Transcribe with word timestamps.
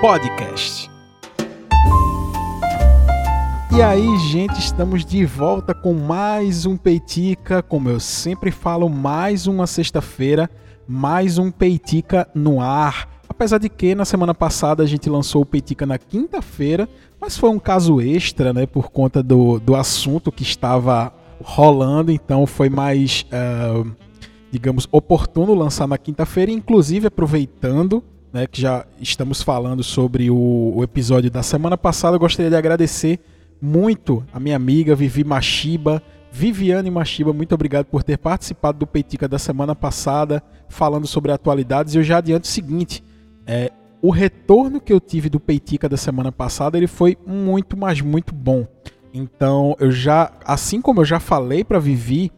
Podcast. 0.00 0.90
E 3.76 3.80
aí, 3.80 4.18
gente, 4.18 4.58
estamos 4.58 5.04
de 5.04 5.24
volta 5.24 5.72
com 5.72 5.94
mais 5.94 6.66
um 6.66 6.76
Peitica, 6.76 7.62
como 7.62 7.88
eu 7.88 8.00
sempre 8.00 8.50
falo, 8.50 8.88
mais 8.88 9.46
uma 9.46 9.66
sexta-feira, 9.66 10.50
mais 10.88 11.38
um 11.38 11.50
Peitica 11.50 12.28
no 12.34 12.60
ar. 12.60 13.08
Apesar 13.28 13.58
de 13.58 13.68
que 13.68 13.94
na 13.94 14.04
semana 14.04 14.34
passada 14.34 14.82
a 14.82 14.86
gente 14.86 15.08
lançou 15.08 15.42
o 15.42 15.46
Peitica 15.46 15.86
na 15.86 15.98
quinta-feira, 15.98 16.88
mas 17.20 17.36
foi 17.36 17.50
um 17.50 17.58
caso 17.58 18.00
extra, 18.00 18.52
né, 18.52 18.66
por 18.66 18.90
conta 18.90 19.22
do, 19.22 19.60
do 19.60 19.76
assunto 19.76 20.32
que 20.32 20.42
estava 20.42 21.12
rolando, 21.40 22.10
então 22.10 22.46
foi 22.46 22.68
mais, 22.68 23.24
uh, 23.26 23.88
digamos, 24.50 24.88
oportuno 24.90 25.54
lançar 25.54 25.86
na 25.86 25.98
quinta-feira, 25.98 26.50
inclusive 26.50 27.06
aproveitando 27.06 28.02
né, 28.32 28.46
que 28.46 28.60
já 28.60 28.84
estamos 29.00 29.42
falando 29.42 29.82
sobre 29.82 30.30
o, 30.30 30.72
o, 30.76 30.82
episódio 30.82 31.30
da 31.30 31.42
semana 31.42 31.76
passada, 31.76 32.16
eu 32.16 32.20
gostaria 32.20 32.50
de 32.50 32.56
agradecer 32.56 33.18
muito 33.60 34.24
a 34.32 34.38
minha 34.38 34.56
amiga 34.56 34.94
Vivi 34.94 35.24
Machiba. 35.24 36.02
Viviane 36.30 36.90
Machiba, 36.90 37.32
muito 37.32 37.54
obrigado 37.54 37.86
por 37.86 38.02
ter 38.02 38.18
participado 38.18 38.78
do 38.78 38.86
Peitica 38.86 39.26
da 39.26 39.38
semana 39.38 39.74
passada, 39.74 40.42
falando 40.68 41.06
sobre 41.06 41.32
atualidades. 41.32 41.94
Eu 41.94 42.02
já 42.02 42.18
adianto 42.18 42.44
o 42.44 42.50
seguinte: 42.50 43.02
é, 43.46 43.72
o 44.02 44.10
retorno 44.10 44.80
que 44.80 44.92
eu 44.92 45.00
tive 45.00 45.30
do 45.30 45.40
Peitica 45.40 45.88
da 45.88 45.96
semana 45.96 46.30
passada 46.30 46.76
ele 46.76 46.86
foi 46.86 47.16
muito, 47.26 47.76
mas 47.76 48.00
muito 48.00 48.34
bom. 48.34 48.66
Então, 49.14 49.74
eu 49.80 49.90
já, 49.90 50.30
assim 50.44 50.80
como 50.80 51.00
eu 51.00 51.04
já 51.04 51.18
falei 51.18 51.64
para 51.64 51.78
Vivi, 51.78 52.30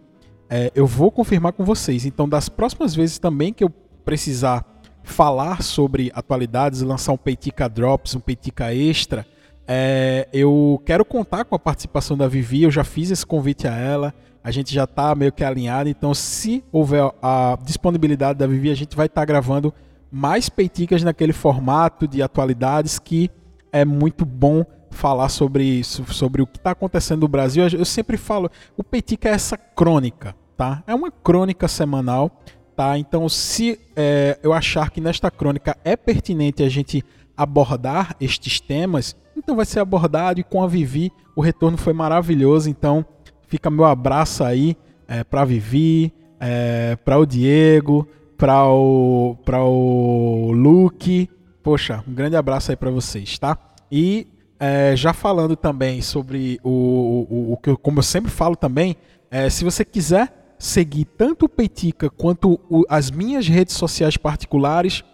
é, 0.48 0.70
eu 0.74 0.86
vou 0.86 1.10
confirmar 1.10 1.52
com 1.52 1.64
vocês. 1.64 2.06
Então, 2.06 2.28
das 2.28 2.48
próximas 2.48 2.94
vezes 2.94 3.18
também 3.18 3.52
que 3.52 3.64
eu 3.64 3.70
precisar 4.04 4.64
falar 5.08 5.62
sobre 5.62 6.10
atualidades, 6.14 6.82
lançar 6.82 7.12
um 7.12 7.16
Peitica 7.16 7.68
Drops, 7.68 8.14
um 8.14 8.20
Peitica 8.20 8.74
Extra, 8.74 9.26
é, 9.66 10.26
eu 10.32 10.80
quero 10.86 11.04
contar 11.04 11.44
com 11.44 11.54
a 11.54 11.58
participação 11.58 12.16
da 12.16 12.26
Vivi, 12.26 12.62
eu 12.62 12.70
já 12.70 12.84
fiz 12.84 13.10
esse 13.10 13.26
convite 13.26 13.68
a 13.68 13.76
ela, 13.76 14.14
a 14.42 14.50
gente 14.50 14.72
já 14.74 14.84
está 14.84 15.14
meio 15.14 15.30
que 15.30 15.44
alinhado, 15.44 15.90
então 15.90 16.14
se 16.14 16.64
houver 16.72 17.12
a 17.20 17.58
disponibilidade 17.62 18.38
da 18.38 18.46
Vivi, 18.46 18.70
a 18.70 18.74
gente 18.74 18.96
vai 18.96 19.06
estar 19.06 19.20
tá 19.20 19.24
gravando 19.26 19.74
mais 20.10 20.48
peiticas 20.48 21.02
naquele 21.02 21.34
formato 21.34 22.08
de 22.08 22.22
atualidades 22.22 22.98
que 22.98 23.30
é 23.70 23.84
muito 23.84 24.24
bom 24.24 24.64
falar 24.90 25.28
sobre 25.28 25.64
isso, 25.64 26.02
sobre 26.12 26.40
o 26.40 26.46
que 26.46 26.56
está 26.56 26.70
acontecendo 26.70 27.20
no 27.20 27.28
Brasil. 27.28 27.66
Eu 27.68 27.84
sempre 27.84 28.16
falo, 28.16 28.50
o 28.74 28.82
Peitica 28.82 29.28
é 29.28 29.32
essa 29.32 29.56
crônica, 29.58 30.34
tá? 30.56 30.82
É 30.86 30.94
uma 30.94 31.10
crônica 31.10 31.68
semanal 31.68 32.40
Tá? 32.78 32.96
Então, 32.96 33.28
se 33.28 33.76
é, 33.96 34.38
eu 34.40 34.52
achar 34.52 34.92
que 34.92 35.00
nesta 35.00 35.32
crônica 35.32 35.76
é 35.84 35.96
pertinente 35.96 36.62
a 36.62 36.68
gente 36.68 37.04
abordar 37.36 38.14
estes 38.20 38.60
temas, 38.60 39.16
então 39.36 39.56
vai 39.56 39.66
ser 39.66 39.80
abordado 39.80 40.38
e 40.38 40.44
com 40.44 40.62
a 40.62 40.68
Vivi 40.68 41.10
o 41.34 41.40
retorno 41.40 41.76
foi 41.76 41.92
maravilhoso. 41.92 42.70
Então, 42.70 43.04
fica 43.48 43.68
meu 43.68 43.84
abraço 43.84 44.44
aí 44.44 44.76
é, 45.08 45.24
para 45.24 45.44
Vivi, 45.44 46.14
é, 46.38 46.94
para 47.04 47.18
o 47.18 47.26
Diego, 47.26 48.06
para 48.36 48.68
o, 48.68 49.36
o 49.44 50.52
Luke. 50.52 51.28
Poxa, 51.64 52.04
um 52.06 52.14
grande 52.14 52.36
abraço 52.36 52.70
aí 52.70 52.76
para 52.76 52.92
vocês, 52.92 53.40
tá? 53.40 53.58
E 53.90 54.28
é, 54.60 54.94
já 54.94 55.12
falando 55.12 55.56
também 55.56 56.00
sobre 56.00 56.60
o, 56.62 57.26
o, 57.28 57.52
o, 57.54 57.56
que 57.56 57.70
eu, 57.70 57.76
como 57.76 57.98
eu 57.98 58.04
sempre 58.04 58.30
falo 58.30 58.54
também, 58.54 58.94
é, 59.32 59.50
se 59.50 59.64
você 59.64 59.84
quiser 59.84 60.32
seguir 60.58 61.04
tanto 61.04 61.46
o 61.46 61.48
Peitica 61.48 62.10
quanto 62.10 62.60
o, 62.68 62.84
as 62.88 63.10
minhas 63.10 63.46
redes 63.46 63.74
sociais 63.74 64.16
particulares, 64.16 65.04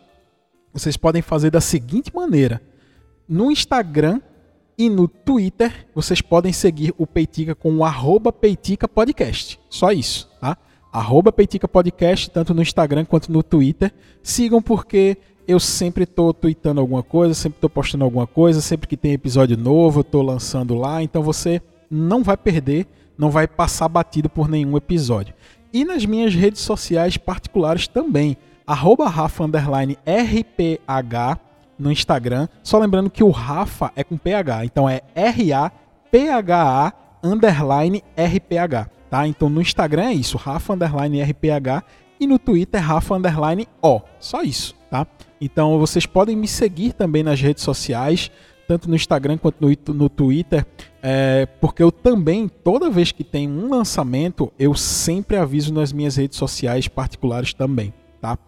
vocês 0.72 0.96
podem 0.96 1.22
fazer 1.22 1.50
da 1.50 1.60
seguinte 1.60 2.14
maneira: 2.14 2.60
no 3.28 3.50
Instagram 3.50 4.20
e 4.76 4.88
no 4.88 5.06
Twitter, 5.06 5.86
vocês 5.94 6.20
podem 6.20 6.52
seguir 6.52 6.94
o 6.98 7.06
Peitica 7.06 7.54
com 7.54 7.76
o 7.76 7.84
arroba 7.84 8.32
Peitica 8.32 8.88
Podcast. 8.88 9.60
Só 9.68 9.92
isso, 9.92 10.28
tá? 10.40 10.56
Arroba 10.92 11.32
Peitica 11.32 11.68
Podcast, 11.68 12.30
tanto 12.30 12.54
no 12.54 12.62
Instagram 12.62 13.04
quanto 13.04 13.30
no 13.30 13.42
Twitter. 13.42 13.92
Sigam 14.22 14.62
porque 14.62 15.16
eu 15.46 15.60
sempre 15.60 16.04
estou 16.04 16.32
tweetando 16.32 16.80
alguma 16.80 17.02
coisa, 17.02 17.34
sempre 17.34 17.58
estou 17.58 17.70
postando 17.70 18.04
alguma 18.04 18.26
coisa, 18.26 18.60
sempre 18.60 18.88
que 18.88 18.96
tem 18.96 19.12
episódio 19.12 19.56
novo, 19.56 20.00
eu 20.00 20.02
estou 20.02 20.22
lançando 20.22 20.74
lá, 20.74 21.02
então 21.02 21.22
você 21.22 21.60
não 21.90 22.22
vai 22.22 22.36
perder 22.36 22.86
não 23.16 23.30
vai 23.30 23.46
passar 23.46 23.88
batido 23.88 24.28
por 24.28 24.48
nenhum 24.48 24.76
episódio. 24.76 25.34
E 25.72 25.84
nas 25.84 26.04
minhas 26.06 26.34
redes 26.34 26.60
sociais 26.60 27.16
particulares 27.16 27.88
também, 27.88 28.36
arroba 28.66 29.08
Rafa 29.08 29.44
RPH 29.44 31.40
no 31.78 31.90
Instagram. 31.90 32.48
Só 32.62 32.78
lembrando 32.78 33.10
que 33.10 33.24
o 33.24 33.30
Rafa 33.30 33.92
é 33.96 34.04
com 34.04 34.16
PH, 34.16 34.64
então 34.64 34.88
é 34.88 35.02
R-A-P-H-A 35.14 36.92
underline 37.22 38.02
RPH. 38.16 38.90
Tá? 39.10 39.26
Então 39.26 39.48
no 39.48 39.60
Instagram 39.60 40.04
é 40.04 40.12
isso, 40.12 40.36
Rafa 40.36 40.72
underline 40.74 41.22
RPH 41.22 41.84
e 42.18 42.26
no 42.26 42.38
Twitter 42.38 42.82
Rafa 42.82 43.14
underline 43.14 43.68
O. 43.82 44.00
Só 44.18 44.42
isso, 44.42 44.74
tá? 44.90 45.06
Então 45.40 45.78
vocês 45.78 46.06
podem 46.06 46.36
me 46.36 46.48
seguir 46.48 46.92
também 46.92 47.22
nas 47.22 47.40
redes 47.40 47.62
sociais 47.62 48.30
tanto 48.66 48.88
no 48.88 48.96
Instagram 48.96 49.38
quanto 49.38 49.56
no, 49.60 49.94
no 49.94 50.08
Twitter, 50.08 50.66
é, 51.02 51.46
porque 51.60 51.82
eu 51.82 51.92
também, 51.92 52.48
toda 52.48 52.90
vez 52.90 53.12
que 53.12 53.22
tem 53.22 53.48
um 53.48 53.68
lançamento, 53.68 54.52
eu 54.58 54.74
sempre 54.74 55.36
aviso 55.36 55.72
nas 55.72 55.92
minhas 55.92 56.16
redes 56.16 56.38
sociais 56.38 56.88
particulares 56.88 57.52
também, 57.52 57.92
tá? 58.20 58.38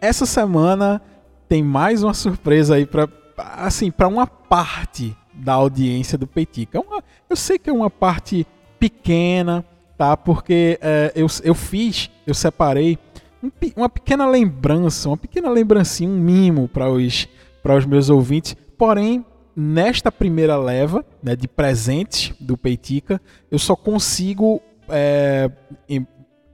Essa 0.00 0.26
semana 0.26 1.02
tem 1.48 1.62
mais 1.62 2.02
uma 2.02 2.14
surpresa 2.14 2.76
aí 2.76 2.86
para 2.86 3.08
assim, 3.36 3.90
para 3.90 4.08
uma 4.08 4.26
parte 4.26 5.16
da 5.32 5.54
audiência 5.54 6.18
do 6.18 6.26
Peitica. 6.26 6.78
É 6.78 6.80
uma, 6.80 7.02
eu 7.30 7.36
sei 7.36 7.58
que 7.58 7.70
é 7.70 7.72
uma 7.72 7.90
parte 7.90 8.46
pequena, 8.78 9.64
tá? 9.96 10.16
Porque 10.16 10.78
é, 10.80 11.12
eu, 11.14 11.26
eu 11.44 11.54
fiz, 11.54 12.10
eu 12.26 12.34
separei 12.34 12.98
um, 13.42 13.50
uma 13.76 13.88
pequena 13.88 14.26
lembrança, 14.26 15.08
uma 15.08 15.16
pequena 15.16 15.48
lembrancinha, 15.50 16.10
um 16.10 16.18
mimo 16.18 16.68
para 16.68 16.90
os, 16.90 17.28
para 17.62 17.76
os 17.76 17.86
meus 17.86 18.10
ouvintes, 18.10 18.56
porém 18.76 19.24
nesta 19.60 20.12
primeira 20.12 20.56
leva 20.56 21.04
né, 21.20 21.34
de 21.34 21.48
presentes 21.48 22.32
do 22.38 22.56
Peitica, 22.56 23.20
eu 23.50 23.58
só 23.58 23.74
consigo 23.74 24.62
é, 24.88 25.50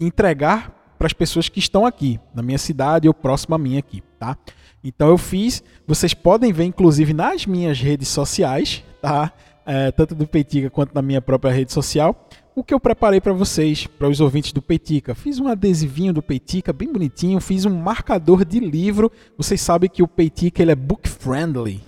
entregar 0.00 0.94
para 0.96 1.06
as 1.06 1.12
pessoas 1.12 1.50
que 1.50 1.58
estão 1.58 1.84
aqui, 1.84 2.18
na 2.34 2.42
minha 2.42 2.56
cidade 2.56 3.06
ou 3.06 3.12
próximo 3.12 3.54
a 3.54 3.58
mim 3.58 3.76
aqui, 3.76 4.02
tá? 4.18 4.38
Então 4.82 5.08
eu 5.08 5.18
fiz, 5.18 5.62
vocês 5.86 6.14
podem 6.14 6.50
ver 6.50 6.64
inclusive 6.64 7.12
nas 7.12 7.44
minhas 7.44 7.78
redes 7.78 8.08
sociais, 8.08 8.82
tá? 9.02 9.30
É, 9.66 9.90
tanto 9.90 10.14
do 10.14 10.26
Peitica 10.26 10.70
quanto 10.70 10.94
na 10.94 11.02
minha 11.02 11.20
própria 11.20 11.52
rede 11.52 11.74
social, 11.74 12.26
o 12.56 12.62
que 12.62 12.72
eu 12.72 12.78
preparei 12.78 13.20
para 13.20 13.32
vocês, 13.32 13.86
para 13.86 14.08
os 14.08 14.20
ouvintes 14.20 14.52
do 14.52 14.62
Peitica. 14.62 15.14
Fiz 15.14 15.40
um 15.40 15.48
adesivinho 15.48 16.12
do 16.12 16.22
Peitica 16.22 16.72
bem 16.72 16.92
bonitinho, 16.92 17.40
fiz 17.40 17.64
um 17.64 17.74
marcador 17.74 18.44
de 18.44 18.60
livro. 18.60 19.10
Vocês 19.36 19.60
sabem 19.60 19.90
que 19.90 20.02
o 20.02 20.08
Peitica 20.08 20.62
ele 20.62 20.70
é 20.70 20.76
book 20.76 21.08
friendly, 21.08 21.82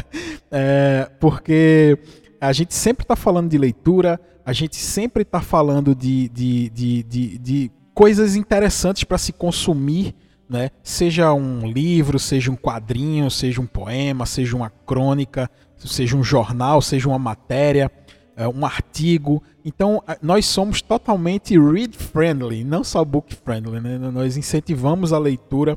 é, 0.50 1.10
porque 1.18 1.98
a 2.40 2.52
gente 2.52 2.74
sempre 2.74 3.04
está 3.04 3.16
falando 3.16 3.48
de 3.48 3.56
leitura, 3.56 4.20
a 4.44 4.52
gente 4.52 4.76
sempre 4.76 5.22
está 5.22 5.40
falando 5.40 5.94
de, 5.94 6.28
de, 6.28 6.70
de, 6.70 7.02
de, 7.02 7.38
de 7.38 7.72
coisas 7.94 8.36
interessantes 8.36 9.04
para 9.04 9.18
se 9.18 9.32
consumir. 9.32 10.14
Né? 10.48 10.70
Seja 10.82 11.32
um 11.32 11.70
livro, 11.70 12.18
seja 12.18 12.50
um 12.50 12.56
quadrinho, 12.56 13.30
seja 13.30 13.60
um 13.60 13.66
poema, 13.66 14.26
seja 14.26 14.56
uma 14.56 14.68
crônica, 14.68 15.48
seja 15.76 16.16
um 16.16 16.24
jornal, 16.24 16.82
seja 16.82 17.08
uma 17.08 17.18
matéria. 17.18 17.90
É, 18.40 18.48
um 18.48 18.64
artigo. 18.64 19.42
Então, 19.62 20.02
nós 20.22 20.46
somos 20.46 20.80
totalmente 20.80 21.58
read 21.58 21.94
friendly, 21.94 22.64
não 22.64 22.82
só 22.82 23.04
book 23.04 23.34
friendly. 23.34 23.78
Né? 23.80 23.98
Nós 23.98 24.38
incentivamos 24.38 25.12
a 25.12 25.18
leitura 25.18 25.76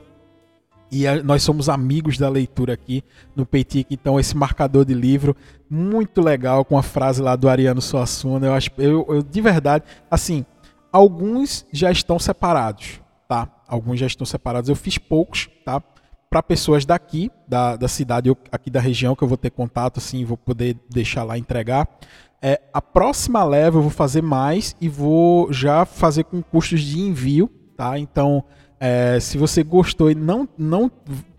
e 0.90 1.06
a, 1.06 1.22
nós 1.22 1.44
somos 1.44 1.68
amigos 1.68 2.18
da 2.18 2.30
leitura 2.30 2.72
aqui 2.72 3.04
no 3.36 3.46
Peitic. 3.46 3.88
Então, 3.92 4.18
esse 4.18 4.38
marcador 4.38 4.86
de 4.86 4.94
livro, 4.94 5.36
muito 5.70 6.22
legal, 6.22 6.64
com 6.64 6.78
a 6.78 6.82
frase 6.82 7.22
lá 7.22 7.36
do 7.36 7.50
Ariano 7.50 7.82
Suassuna. 7.82 8.48
Eu 8.48 8.54
acho, 8.54 8.70
eu, 8.78 9.06
eu 9.10 9.22
de 9.22 9.42
verdade, 9.42 9.84
assim, 10.10 10.46
alguns 10.90 11.66
já 11.74 11.92
estão 11.92 12.18
separados, 12.18 13.02
tá? 13.28 13.50
Alguns 13.68 14.00
já 14.00 14.08
estão 14.08 14.26
separados. 14.26 14.70
Eu 14.70 14.76
fiz 14.78 14.98
poucos, 14.98 15.50
tá? 15.66 15.84
Para 16.30 16.42
pessoas 16.42 16.86
daqui, 16.86 17.30
da, 17.46 17.76
da 17.76 17.90
cidade, 17.90 18.32
aqui 18.50 18.70
da 18.70 18.80
região, 18.80 19.18
que 19.18 19.24
eu 19.24 19.28
vou 19.28 19.38
ter 19.38 19.50
contato, 19.50 19.98
assim, 19.98 20.24
vou 20.24 20.38
poder 20.38 20.78
deixar 20.90 21.26
lá 21.26 21.38
entregar. 21.38 21.90
É, 22.46 22.60
a 22.74 22.82
próxima 22.82 23.42
leva 23.42 23.78
eu 23.78 23.82
vou 23.82 23.90
fazer 23.90 24.22
mais 24.22 24.76
e 24.82 24.90
vou 24.90 25.52
já 25.54 25.86
fazer 25.86 26.26
com 26.26 26.44
custos 26.44 26.82
de 26.82 27.00
envio, 27.00 27.50
tá? 27.78 27.98
Então, 27.98 28.44
é, 28.82 29.18
se 29.22 29.38
você 29.38 29.64
gostou 29.64 30.12
e 30.12 30.16
não, 30.16 30.46
não 30.58 30.92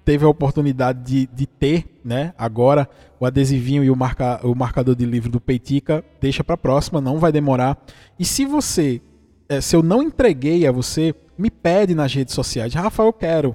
teve 0.03 0.25
a 0.25 0.29
oportunidade 0.29 1.03
de, 1.05 1.27
de 1.27 1.47
ter, 1.47 2.01
né, 2.03 2.33
agora 2.39 2.89
o 3.21 3.27
adesivinho 3.27 3.85
e 3.85 3.91
o, 3.91 3.97
marca, 3.97 4.41
o 4.43 4.55
marcador 4.55 4.95
de 4.95 5.05
livro 5.05 5.31
do 5.31 5.39
Peitica, 5.39 6.03
deixa 6.19 6.43
para 6.43 6.57
próxima, 6.57 7.03
não 7.03 7.19
vai 7.19 7.31
demorar. 7.31 7.77
E 8.19 8.25
se 8.25 8.47
você, 8.47 9.03
é, 9.47 9.61
se 9.61 9.77
eu 9.77 9.83
não 9.83 10.03
entreguei 10.03 10.67
a 10.67 10.73
você, 10.73 11.15
me 11.37 11.51
pede 11.51 11.95
nas 11.95 12.15
redes 12.15 12.33
sociais, 12.33 12.73
Rafa, 12.73 13.03
eu 13.03 13.13
quero. 13.13 13.55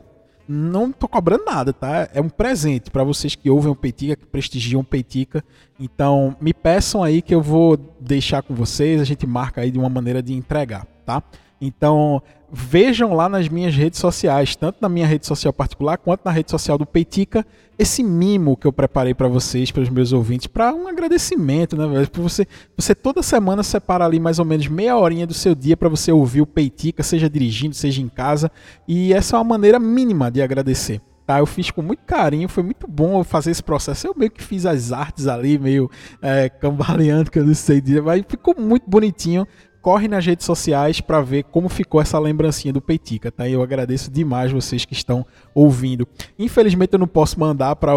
Não 0.52 0.92
tô 0.92 1.08
cobrando 1.08 1.46
nada, 1.46 1.72
tá? 1.72 2.10
É 2.12 2.20
um 2.20 2.28
presente 2.28 2.90
para 2.90 3.04
vocês 3.04 3.36
que 3.36 3.52
ouvem 3.52 3.72
o 3.72 3.76
Peitica, 3.76 4.16
que 4.16 4.26
prestigiam 4.26 4.82
o 4.82 4.84
Peitica. 4.84 5.44
Então, 5.80 6.36
me 6.42 6.56
peçam 6.56 7.04
aí 7.04 7.22
que 7.22 7.36
eu 7.36 7.42
vou 7.42 7.78
deixar 8.00 8.42
com 8.42 8.56
vocês, 8.56 9.00
a 9.00 9.04
gente 9.04 9.28
marca 9.28 9.62
aí 9.62 9.70
de 9.70 9.78
uma 9.78 9.90
maneira 9.90 10.24
de 10.24 10.34
entregar, 10.34 10.88
tá? 11.06 11.22
Então, 11.62 12.22
vejam 12.52 13.14
lá 13.14 13.30
nas 13.30 13.48
minhas 13.48 13.76
redes 13.76 14.00
sociais, 14.00 14.56
tanto 14.56 14.78
na 14.82 14.90
minha 14.90 15.06
rede 15.06 15.26
social 15.26 15.54
particular 15.54 15.98
quanto 15.98 16.22
na 16.26 16.32
rede 16.32 16.50
social 16.50 16.78
do 16.78 16.86
Peitica, 16.86 17.46
esse 17.78 18.04
mimo 18.04 18.58
que 18.58 18.68
eu 18.68 18.74
preparei 18.74 19.14
para 19.14 19.28
vocês, 19.28 19.72
para 19.72 19.84
os 19.84 19.90
meus 19.90 20.12
ouvintes, 20.12 20.48
para 20.48 20.74
um 20.74 20.88
agradecimento, 20.88 21.78
né? 21.78 22.08
Você, 22.14 22.46
você 22.76 22.96
toda 22.96 23.22
semana 23.22 23.64
separa 23.64 24.06
ali 24.06 24.20
mais 24.20 24.40
ou 24.40 24.46
menos 24.46 24.68
meia 24.68 24.98
horinha 24.98 25.28
do 25.28 25.34
seu 25.34 25.56
dia 25.56 25.78
para 25.78 25.88
você 25.88 26.12
ouvir 26.12 26.42
o 26.42 26.46
Peitica, 26.46 27.04
seja 27.04 27.30
dirigindo, 27.30 27.76
seja 27.76 28.02
em 28.02 28.10
casa, 28.10 28.52
e 28.88 29.14
essa 29.14 29.36
é 29.36 29.40
uma 29.40 29.46
maneira 29.46 29.80
mínima 29.80 30.30
de 30.30 30.42
agradecer. 30.42 31.02
Tá, 31.26 31.38
eu 31.38 31.46
fiz 31.46 31.70
com 31.70 31.84
muito 31.84 32.02
carinho, 32.08 32.50
foi 32.50 32.64
muito 32.64 32.88
bom 32.88 33.24
fazer 33.24 33.52
esse 33.52 33.62
processo. 33.62 34.08
Eu 34.08 34.16
meio 34.18 34.32
que 34.32 34.42
fiz 34.42 34.66
as 34.66 34.92
artes 34.92 35.28
ali, 35.28 35.60
meio 35.60 35.88
é, 36.24 36.50
cambaleando, 36.50 37.30
que 37.30 37.38
eu 37.38 37.46
não 37.46 37.54
sei 37.54 37.80
dizer, 37.80 38.02
mas 38.02 38.26
ficou 38.28 38.56
muito 38.58 38.90
bonitinho 38.90 39.48
corre 39.82 40.08
nas 40.08 40.26
redes 40.26 40.46
sociais 40.46 41.02
para 41.02 41.22
ver 41.22 41.44
como 41.46 41.70
ficou 41.70 42.02
essa 42.02 42.20
lembrancinha 42.20 42.74
do 42.74 42.82
Peitica, 42.82 43.32
tá? 43.32 43.48
Eu 43.48 43.62
agradeço 43.62 44.12
demais 44.12 44.52
vocês 44.52 44.86
que 44.86 44.94
estão 44.94 45.26
ouvindo. 45.54 46.08
Infelizmente 46.38 46.94
eu 46.94 47.00
não 47.00 47.08
posso 47.08 47.40
mandar 47.40 47.76
para 47.76 47.94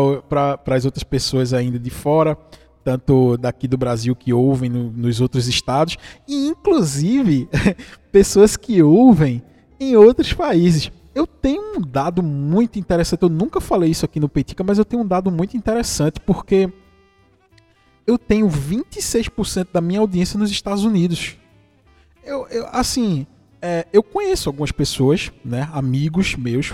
as 0.66 0.84
outras 0.84 1.02
pessoas 1.02 1.52
ainda 1.52 1.78
de 1.78 1.90
fora, 1.90 2.36
tanto 2.84 3.36
daqui 3.36 3.66
do 3.66 3.76
Brasil 3.76 4.14
que 4.14 4.32
ouvem 4.32 4.70
no, 4.70 4.90
nos 4.90 5.20
outros 5.20 5.48
estados, 5.48 5.96
e 6.26 6.48
inclusive 6.48 7.48
pessoas 8.10 8.56
que 8.56 8.82
ouvem 8.82 9.42
em 9.78 9.96
outros 9.96 10.32
países. 10.32 10.90
Eu 11.14 11.26
tenho 11.26 11.76
um 11.76 11.80
dado 11.80 12.22
muito 12.22 12.78
interessante, 12.78 13.22
eu 13.22 13.28
nunca 13.28 13.60
falei 13.60 13.90
isso 13.90 14.04
aqui 14.04 14.18
no 14.18 14.28
Peitica, 14.28 14.64
mas 14.64 14.78
eu 14.78 14.84
tenho 14.84 15.02
um 15.02 15.06
dado 15.06 15.30
muito 15.30 15.56
interessante 15.56 16.20
porque 16.20 16.72
eu 18.06 18.18
tenho 18.18 18.48
26% 18.48 19.68
da 19.72 19.80
minha 19.80 20.00
audiência 20.00 20.38
nos 20.38 20.50
Estados 20.50 20.84
Unidos. 20.84 21.36
Eu, 22.24 22.46
eu 22.48 22.66
assim, 22.72 23.26
é, 23.60 23.86
eu 23.92 24.02
conheço 24.02 24.48
algumas 24.48 24.72
pessoas, 24.72 25.32
né, 25.44 25.68
amigos 25.72 26.34
meus, 26.36 26.72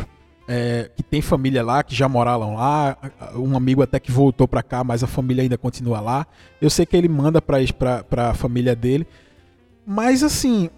é, 0.49 0.91
que 0.97 1.03
tem 1.03 1.21
família 1.21 1.63
lá, 1.63 1.83
que 1.83 1.95
já 1.95 2.09
moraram 2.09 2.55
lá, 2.55 2.97
um 3.37 3.55
amigo 3.55 3.83
até 3.83 4.01
que 4.01 4.11
voltou 4.11 4.49
para 4.49 4.63
cá, 4.63 4.83
mas 4.83 5.05
a 5.05 5.07
família 5.07 5.43
ainda 5.43 5.59
continua 5.59 6.01
lá. 6.01 6.27
Eu 6.61 6.71
sei 6.71 6.87
que 6.87 6.97
ele 6.97 7.09
manda 7.09 7.43
para 7.43 8.31
a 8.31 8.35
família 8.35 8.75
dele, 8.75 9.07
mas 9.87 10.23
assim, 10.23 10.71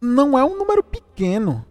não 0.00 0.38
é 0.38 0.44
um 0.44 0.56
número 0.56 0.82
pequeno. 0.82 1.64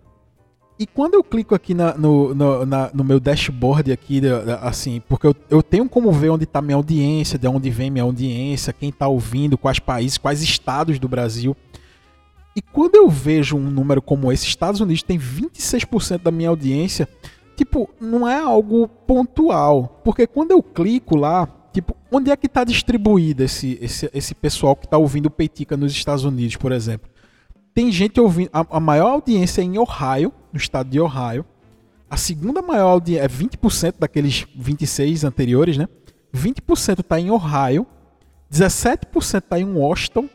E 0.78 0.88
quando 0.88 1.16
eu 1.16 1.24
clico 1.24 1.54
aqui 1.54 1.74
na, 1.74 1.94
no, 1.98 2.34
no, 2.34 2.66
na, 2.66 2.90
no, 2.94 3.04
meu 3.04 3.20
dashboard 3.20 3.92
aqui, 3.92 4.22
assim, 4.62 5.02
porque 5.10 5.28
eu, 5.28 5.36
eu 5.50 5.62
tenho 5.62 5.90
como 5.90 6.10
ver 6.12 6.30
onde 6.30 6.46
está 6.46 6.62
minha 6.62 6.78
audiência, 6.78 7.38
de 7.38 7.48
onde 7.48 7.70
vem 7.70 7.90
minha 7.90 8.06
audiência, 8.06 8.72
quem 8.72 8.88
está 8.88 9.06
ouvindo, 9.06 9.58
quais 9.58 9.78
países, 9.78 10.18
quais 10.18 10.42
estados 10.42 10.98
do 10.98 11.10
Brasil. 11.10 11.54
E 12.56 12.62
quando 12.62 12.96
eu 12.96 13.08
vejo 13.08 13.58
um 13.58 13.70
número 13.70 14.02
como 14.02 14.32
esse, 14.32 14.46
Estados 14.46 14.82
Unidos 14.82 15.04
tem 15.04 15.18
26% 15.18 16.24
da 16.24 16.32
minha 16.32 16.50
audiência, 16.50 17.08
tipo, 17.56 17.90
não 18.00 18.28
é 18.28 18.40
algo 18.40 18.88
pontual. 18.88 20.02
Porque 20.04 20.26
quando 20.26 20.52
eu 20.52 20.62
clico 20.62 21.16
lá, 21.16 21.48
tipo, 21.72 21.96
onde 22.12 22.32
é 22.32 22.36
que 22.36 22.48
está 22.48 22.64
distribuído 22.64 23.44
esse, 23.44 23.78
esse, 23.82 24.10
esse 24.14 24.36
pessoal 24.36 24.76
que 24.76 24.86
está 24.86 24.98
ouvindo 24.98 25.30
Peitica 25.30 25.78
nos 25.78 25.92
Estados 25.92 26.24
Unidos, 26.24 26.56
por 26.56 26.72
exemplo? 26.72 27.10
Tem 27.74 27.92
gente 27.92 28.20
ouvindo. 28.20 28.50
A, 28.52 28.66
a 28.78 28.80
maior 28.80 29.12
audiência 29.12 29.62
é 29.62 29.64
em 29.64 29.78
Ohio, 29.78 30.34
no 30.52 30.58
estado 30.58 30.90
de 30.90 31.00
Ohio. 31.00 31.46
A 32.10 32.18
segunda 32.18 32.62
maior 32.62 32.90
audiência 32.90 33.26
é 33.26 33.28
20% 33.28 33.96
daqueles 34.00 34.48
26 34.56 35.24
anteriores, 35.24 35.78
né? 35.78 35.88
20% 36.34 37.00
está 37.00 37.20
em 37.20 37.30
Ohio, 37.30 37.86
17% 38.52 39.38
está 39.38 39.60
em 39.60 39.66
Washington 39.66 40.28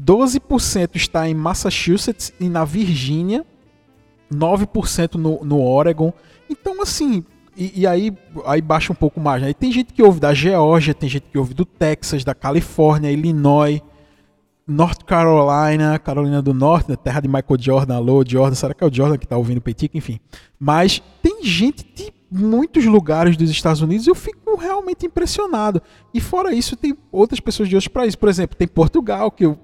12% 0.00 0.96
está 0.96 1.28
em 1.28 1.34
Massachusetts 1.34 2.32
e 2.40 2.48
na 2.48 2.64
Virgínia, 2.64 3.44
9% 4.32 5.14
no, 5.14 5.44
no 5.44 5.60
Oregon. 5.60 6.12
Então, 6.50 6.82
assim, 6.82 7.24
e, 7.56 7.82
e, 7.82 7.86
aí, 7.86 8.12
aí 8.44 8.60
baixa 8.60 8.92
um 8.92 8.96
pouco 8.96 9.20
mais. 9.20 9.42
Né? 9.42 9.52
tem 9.52 9.70
gente 9.70 9.92
que 9.92 10.02
ouve 10.02 10.18
da 10.18 10.34
Geórgia, 10.34 10.94
tem 10.94 11.08
gente 11.08 11.26
que 11.30 11.38
ouve 11.38 11.54
do 11.54 11.64
Texas, 11.64 12.24
da 12.24 12.34
Califórnia, 12.34 13.10
Illinois, 13.10 13.80
North 14.66 15.04
Carolina, 15.04 15.98
Carolina 15.98 16.40
do 16.40 16.54
Norte, 16.54 16.90
né? 16.90 16.96
terra 16.96 17.20
de 17.20 17.28
Michael 17.28 17.60
Jordan, 17.60 17.96
alô, 17.96 18.24
Jordan, 18.26 18.54
será 18.54 18.74
que 18.74 18.82
é 18.82 18.86
o 18.86 18.92
Jordan 18.92 19.18
que 19.18 19.26
está 19.26 19.36
ouvindo 19.36 19.58
o 19.58 19.62
Petica? 19.62 19.96
Enfim. 19.96 20.18
Mas 20.58 21.02
tem 21.22 21.44
gente 21.44 21.84
de 21.94 22.12
muitos 22.36 22.84
lugares 22.84 23.36
dos 23.36 23.48
Estados 23.48 23.80
Unidos, 23.80 24.08
eu 24.08 24.14
fico 24.14 24.56
realmente 24.56 25.06
impressionado. 25.06 25.80
E 26.12 26.20
fora 26.20 26.52
isso, 26.52 26.76
tem 26.76 26.96
outras 27.12 27.38
pessoas 27.38 27.68
de 27.68 27.76
outros 27.76 27.86
países. 27.86 28.16
Por 28.16 28.28
exemplo, 28.28 28.56
tem 28.56 28.66
Portugal, 28.66 29.30
que 29.30 29.44
eu, 29.44 29.56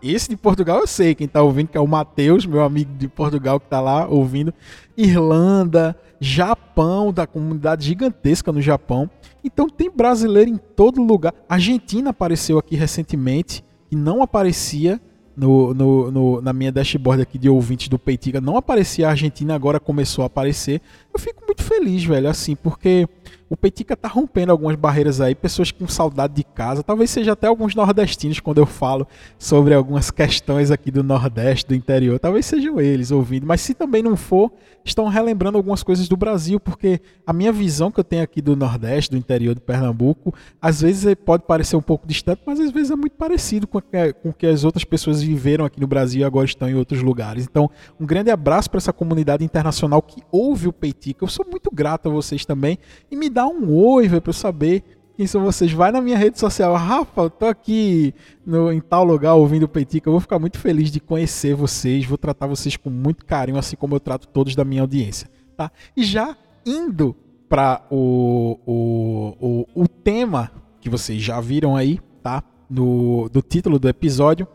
esse 0.00 0.28
de 0.28 0.36
Portugal 0.36 0.78
eu 0.78 0.86
sei 0.86 1.14
quem 1.14 1.26
está 1.26 1.42
ouvindo, 1.42 1.68
que 1.68 1.76
é 1.76 1.80
o 1.80 1.88
Matheus, 1.88 2.46
meu 2.46 2.62
amigo 2.62 2.92
de 2.94 3.08
Portugal 3.08 3.58
que 3.58 3.66
está 3.66 3.80
lá 3.80 4.06
ouvindo. 4.06 4.54
Irlanda, 4.96 5.98
Japão, 6.20 7.12
da 7.12 7.26
comunidade 7.26 7.84
gigantesca 7.84 8.52
no 8.52 8.62
Japão. 8.62 9.10
Então 9.42 9.68
tem 9.68 9.90
brasileiro 9.90 10.50
em 10.50 10.56
todo 10.56 11.02
lugar. 11.02 11.34
Argentina 11.48 12.10
apareceu 12.10 12.58
aqui 12.58 12.76
recentemente 12.76 13.64
e 13.90 13.96
não 13.96 14.22
aparecia 14.22 15.00
no, 15.38 15.72
no, 15.72 16.10
no, 16.10 16.42
na 16.42 16.52
minha 16.52 16.72
dashboard 16.72 17.22
aqui 17.22 17.38
de 17.38 17.48
ouvintes 17.48 17.88
do 17.88 17.98
Peitiga, 17.98 18.40
não 18.40 18.56
aparecia 18.56 19.06
a 19.06 19.10
Argentina, 19.10 19.54
agora 19.54 19.78
começou 19.78 20.24
a 20.24 20.26
aparecer. 20.26 20.80
Eu 21.14 21.20
fico 21.20 21.44
muito 21.46 21.62
feliz, 21.62 22.04
velho, 22.04 22.28
assim, 22.28 22.56
porque 22.56 23.08
o 23.48 23.56
Petica 23.56 23.96
tá 23.96 24.08
rompendo 24.08 24.52
algumas 24.52 24.76
barreiras 24.76 25.20
aí, 25.20 25.34
pessoas 25.34 25.70
com 25.70 25.86
saudade 25.88 26.34
de 26.34 26.44
casa, 26.44 26.82
talvez 26.82 27.10
seja 27.10 27.32
até 27.32 27.46
alguns 27.46 27.74
nordestinos 27.74 28.40
quando 28.40 28.58
eu 28.58 28.66
falo 28.66 29.06
sobre 29.38 29.74
algumas 29.74 30.10
questões 30.10 30.70
aqui 30.70 30.90
do 30.90 31.02
Nordeste, 31.02 31.66
do 31.66 31.74
interior, 31.74 32.18
talvez 32.18 32.46
sejam 32.46 32.80
eles 32.80 33.10
ouvindo, 33.10 33.46
mas 33.46 33.60
se 33.60 33.74
também 33.74 34.02
não 34.02 34.16
for, 34.16 34.52
estão 34.84 35.06
relembrando 35.08 35.56
algumas 35.56 35.82
coisas 35.82 36.08
do 36.08 36.16
Brasil, 36.16 36.58
porque 36.58 37.00
a 37.26 37.32
minha 37.32 37.52
visão 37.52 37.90
que 37.90 38.00
eu 38.00 38.04
tenho 38.04 38.22
aqui 38.22 38.40
do 38.40 38.56
Nordeste, 38.56 39.10
do 39.10 39.16
interior 39.16 39.54
de 39.54 39.60
Pernambuco, 39.60 40.34
às 40.60 40.80
vezes 40.80 41.14
pode 41.14 41.44
parecer 41.44 41.76
um 41.76 41.82
pouco 41.82 42.06
distante, 42.06 42.42
mas 42.46 42.58
às 42.60 42.70
vezes 42.70 42.90
é 42.90 42.96
muito 42.96 43.16
parecido 43.16 43.66
com 43.66 43.78
o 44.24 44.32
que 44.32 44.46
as 44.46 44.64
outras 44.64 44.84
pessoas 44.84 45.22
viveram 45.22 45.64
aqui 45.64 45.80
no 45.80 45.86
Brasil 45.86 46.20
e 46.20 46.24
agora 46.24 46.46
estão 46.46 46.68
em 46.68 46.74
outros 46.74 47.02
lugares. 47.02 47.44
Então, 47.44 47.70
um 48.00 48.06
grande 48.06 48.30
abraço 48.30 48.70
para 48.70 48.78
essa 48.78 48.92
comunidade 48.92 49.44
internacional 49.44 50.00
que 50.00 50.22
ouve 50.30 50.68
o 50.68 50.72
Peitica. 50.72 51.24
Eu 51.24 51.28
sou 51.28 51.46
muito 51.48 51.70
grato 51.72 52.08
a 52.08 52.12
vocês 52.12 52.44
também 52.44 52.78
e 53.10 53.16
me 53.18 53.28
dá 53.28 53.46
um 53.46 53.74
oi, 53.74 54.08
velho, 54.08 54.22
pra 54.22 54.30
eu 54.30 54.34
saber 54.34 54.82
quem 55.16 55.26
são 55.26 55.42
vocês. 55.42 55.72
Vai 55.72 55.90
na 55.90 56.00
minha 56.00 56.16
rede 56.16 56.38
social, 56.38 56.74
Rafa, 56.76 57.28
tô 57.28 57.46
aqui 57.46 58.14
no, 58.46 58.72
em 58.72 58.80
tal 58.80 59.04
lugar 59.04 59.34
ouvindo 59.34 59.64
o 59.64 59.68
Peitica. 59.68 60.08
Eu 60.08 60.12
vou 60.12 60.20
ficar 60.20 60.38
muito 60.38 60.58
feliz 60.58 60.90
de 60.90 61.00
conhecer 61.00 61.54
vocês, 61.54 62.06
vou 62.06 62.16
tratar 62.16 62.46
vocês 62.46 62.76
com 62.76 62.88
muito 62.88 63.26
carinho, 63.26 63.58
assim 63.58 63.76
como 63.76 63.96
eu 63.96 64.00
trato 64.00 64.28
todos 64.28 64.54
da 64.54 64.64
minha 64.64 64.82
audiência, 64.82 65.28
tá? 65.56 65.72
E 65.96 66.04
já 66.04 66.36
indo 66.64 67.16
para 67.48 67.82
o, 67.90 68.58
o, 68.64 69.66
o, 69.74 69.82
o 69.82 69.88
tema 69.88 70.52
que 70.80 70.88
vocês 70.88 71.20
já 71.20 71.40
viram 71.40 71.74
aí, 71.74 71.98
tá? 72.22 72.42
No, 72.70 73.28
do 73.28 73.42
título 73.42 73.78
do 73.78 73.88
episódio. 73.88 74.46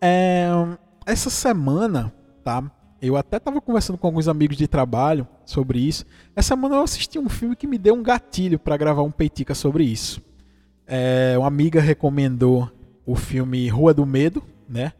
É, 0.00 0.46
essa 1.06 1.30
semana, 1.30 2.14
tá? 2.44 2.62
Eu 3.06 3.18
até 3.18 3.36
estava 3.36 3.60
conversando 3.60 3.98
com 3.98 4.06
alguns 4.06 4.28
amigos 4.28 4.56
de 4.56 4.66
trabalho 4.66 5.28
sobre 5.44 5.78
isso. 5.78 6.06
Essa 6.34 6.48
semana 6.48 6.76
eu 6.76 6.82
assisti 6.82 7.18
um 7.18 7.28
filme 7.28 7.54
que 7.54 7.66
me 7.66 7.76
deu 7.76 7.94
um 7.94 8.02
gatilho 8.02 8.58
para 8.58 8.78
gravar 8.78 9.02
um 9.02 9.10
peitica 9.10 9.54
sobre 9.54 9.84
isso. 9.84 10.22
É, 10.86 11.34
uma 11.36 11.46
amiga 11.46 11.82
recomendou 11.82 12.70
o 13.04 13.14
filme 13.14 13.68
Rua 13.68 13.92
do 13.92 14.06
Medo, 14.06 14.42
né? 14.66 14.94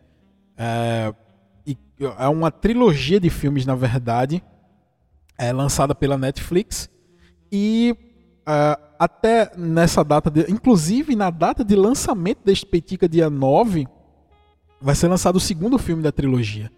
É, 0.54 1.14
é 2.18 2.28
uma 2.28 2.50
trilogia 2.50 3.18
de 3.18 3.30
filmes, 3.30 3.64
na 3.64 3.74
verdade, 3.74 4.42
é 5.38 5.50
lançada 5.50 5.94
pela 5.94 6.18
Netflix 6.18 6.90
e 7.50 7.96
uh, 8.42 8.84
até 8.98 9.50
nessa 9.56 10.04
data, 10.04 10.30
de, 10.30 10.42
inclusive 10.50 11.16
na 11.16 11.30
data 11.30 11.64
de 11.64 11.74
lançamento 11.74 12.40
deste 12.44 12.66
Peitica, 12.66 13.08
dia 13.08 13.30
9, 13.30 13.88
vai 14.78 14.94
ser 14.94 15.08
lançado 15.08 15.36
o 15.36 15.40
segundo 15.40 15.78
filme 15.78 16.02
da 16.02 16.12
trilogia. 16.12 16.70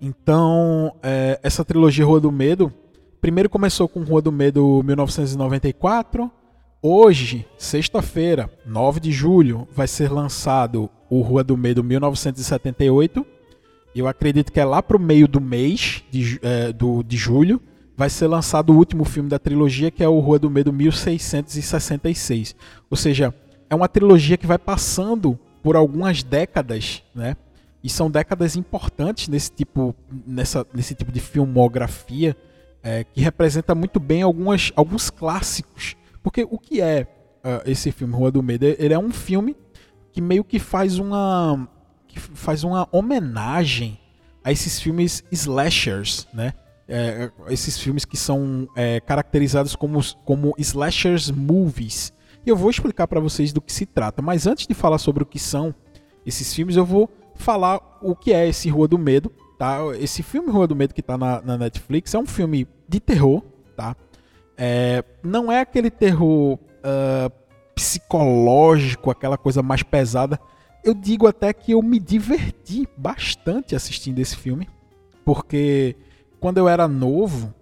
Então, 0.00 0.94
é, 1.02 1.38
essa 1.42 1.64
trilogia 1.64 2.04
Rua 2.04 2.20
do 2.20 2.32
Medo, 2.32 2.72
primeiro 3.20 3.48
começou 3.48 3.88
com 3.88 4.02
Rua 4.02 4.20
do 4.20 4.32
Medo 4.32 4.82
1994. 4.84 6.30
Hoje, 6.82 7.46
sexta-feira, 7.56 8.50
9 8.66 9.00
de 9.00 9.10
julho, 9.10 9.66
vai 9.72 9.86
ser 9.86 10.10
lançado 10.10 10.90
o 11.08 11.20
Rua 11.20 11.42
do 11.42 11.56
Medo 11.56 11.82
1978. 11.82 13.24
Eu 13.94 14.06
acredito 14.08 14.52
que 14.52 14.60
é 14.60 14.64
lá 14.64 14.82
para 14.82 14.96
o 14.96 15.00
meio 15.00 15.26
do 15.26 15.40
mês 15.40 16.02
de, 16.10 16.38
é, 16.42 16.72
do, 16.72 17.02
de 17.02 17.16
julho 17.16 17.60
vai 17.96 18.10
ser 18.10 18.26
lançado 18.26 18.70
o 18.72 18.76
último 18.76 19.04
filme 19.04 19.28
da 19.28 19.38
trilogia, 19.38 19.90
que 19.90 20.02
é 20.02 20.08
o 20.08 20.18
Rua 20.18 20.38
do 20.38 20.50
Medo 20.50 20.72
1666. 20.72 22.56
Ou 22.90 22.96
seja, 22.96 23.34
é 23.70 23.74
uma 23.74 23.88
trilogia 23.88 24.36
que 24.36 24.46
vai 24.46 24.58
passando 24.58 25.38
por 25.62 25.76
algumas 25.76 26.22
décadas, 26.22 27.02
né? 27.14 27.36
E 27.84 27.88
são 27.90 28.10
décadas 28.10 28.56
importantes 28.56 29.28
nesse 29.28 29.52
tipo, 29.52 29.94
nessa, 30.26 30.66
nesse 30.74 30.94
tipo 30.94 31.12
de 31.12 31.20
filmografia. 31.20 32.36
é, 32.84 33.02
que 33.02 33.22
representa 33.22 33.74
muito 33.74 33.98
bem 33.98 34.22
algumas, 34.22 34.70
alguns 34.76 35.08
clássicos. 35.08 35.96
Porque 36.22 36.44
o 36.44 36.58
que 36.58 36.82
é 36.82 37.06
uh, 37.42 37.62
esse 37.70 37.90
filme 37.90 38.14
Rua 38.14 38.30
do 38.30 38.42
Medo? 38.42 38.66
Ele 38.66 38.92
é 38.92 38.98
um 38.98 39.10
filme 39.10 39.56
que 40.12 40.20
meio 40.20 40.44
que 40.44 40.58
faz 40.58 40.98
uma 40.98 41.68
que 42.06 42.20
faz 42.20 42.62
uma 42.62 42.86
homenagem 42.92 43.98
a 44.44 44.52
esses 44.52 44.78
filmes 44.78 45.24
slashers, 45.32 46.28
né? 46.32 46.52
É, 46.86 47.30
esses 47.48 47.78
filmes 47.78 48.04
que 48.04 48.16
são 48.16 48.68
é, 48.76 49.00
caracterizados 49.00 49.74
como, 49.74 49.98
como 50.24 50.54
slashers 50.58 51.30
movies. 51.30 52.12
E 52.44 52.50
eu 52.50 52.56
vou 52.56 52.70
explicar 52.70 53.08
para 53.08 53.18
vocês 53.20 53.52
do 53.52 53.60
que 53.60 53.72
se 53.72 53.86
trata. 53.86 54.20
Mas 54.20 54.46
antes 54.46 54.66
de 54.66 54.74
falar 54.74 54.98
sobre 54.98 55.22
o 55.22 55.26
que 55.26 55.38
são 55.38 55.74
esses 56.26 56.54
filmes, 56.54 56.76
eu 56.76 56.84
vou 56.84 57.10
falar 57.34 57.98
o 58.02 58.14
que 58.14 58.32
é 58.32 58.48
esse 58.48 58.68
Rua 58.68 58.88
do 58.88 58.98
Medo. 58.98 59.32
Tá? 59.58 59.78
Esse 59.98 60.22
filme 60.22 60.50
Rua 60.50 60.66
do 60.66 60.76
Medo 60.76 60.94
que 60.94 61.00
está 61.00 61.16
na, 61.16 61.40
na, 61.40 61.56
Netflix 61.56 62.14
é 62.14 62.18
um 62.18 62.26
filme 62.26 62.66
de 62.88 63.00
terror. 63.00 63.42
Tá? 63.76 63.96
É, 64.56 65.04
não 65.22 65.50
é 65.50 65.60
aquele 65.60 65.90
terror 65.90 66.54
uh, 66.58 67.32
psicológico, 67.74 69.10
aquela 69.10 69.36
coisa 69.38 69.62
mais 69.62 69.82
pesada. 69.82 70.38
Eu 70.82 70.94
digo 70.94 71.26
até 71.26 71.52
que 71.52 71.72
eu 71.72 71.82
me 71.82 71.98
diverti 71.98 72.88
bastante 72.96 73.74
assistindo 73.74 74.18
esse 74.18 74.36
filme. 74.36 74.68
Porque 75.24 75.96
quando 76.40 76.58
eu 76.58 76.68
era 76.68 76.86
novo, 76.86 77.54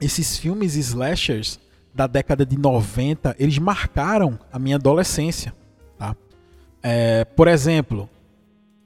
esses 0.00 0.36
filmes 0.36 0.74
slashers 0.74 1.58
da 1.94 2.06
década 2.06 2.44
de 2.44 2.58
90, 2.58 3.34
eles 3.38 3.58
marcaram 3.58 4.38
a 4.52 4.58
minha 4.58 4.76
adolescência. 4.76 5.54
Tá? 5.98 6.14
É, 6.82 7.24
por 7.24 7.48
exemplo, 7.48 8.08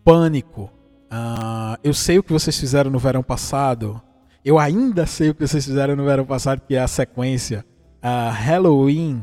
Pânico. 0.04 0.70
Uh, 1.12 1.76
eu 1.82 1.92
sei 1.92 2.18
o 2.18 2.22
que 2.22 2.32
vocês 2.32 2.58
fizeram 2.58 2.90
no 2.90 2.98
verão 2.98 3.22
passado. 3.22 4.00
Eu 4.44 4.58
ainda 4.58 5.06
sei 5.06 5.30
o 5.30 5.34
que 5.34 5.46
vocês 5.46 5.64
fizeram 5.64 5.96
no 5.96 6.04
verão 6.04 6.24
passado, 6.24 6.62
que 6.66 6.74
é 6.74 6.80
a 6.80 6.88
sequência. 6.88 7.64
Uh, 8.02 8.30
Halloween. 8.32 9.22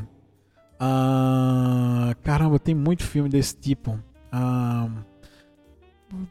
Uh, 0.80 2.14
caramba, 2.22 2.58
tem 2.58 2.74
muito 2.74 3.02
filme 3.02 3.28
desse 3.28 3.56
tipo. 3.56 3.98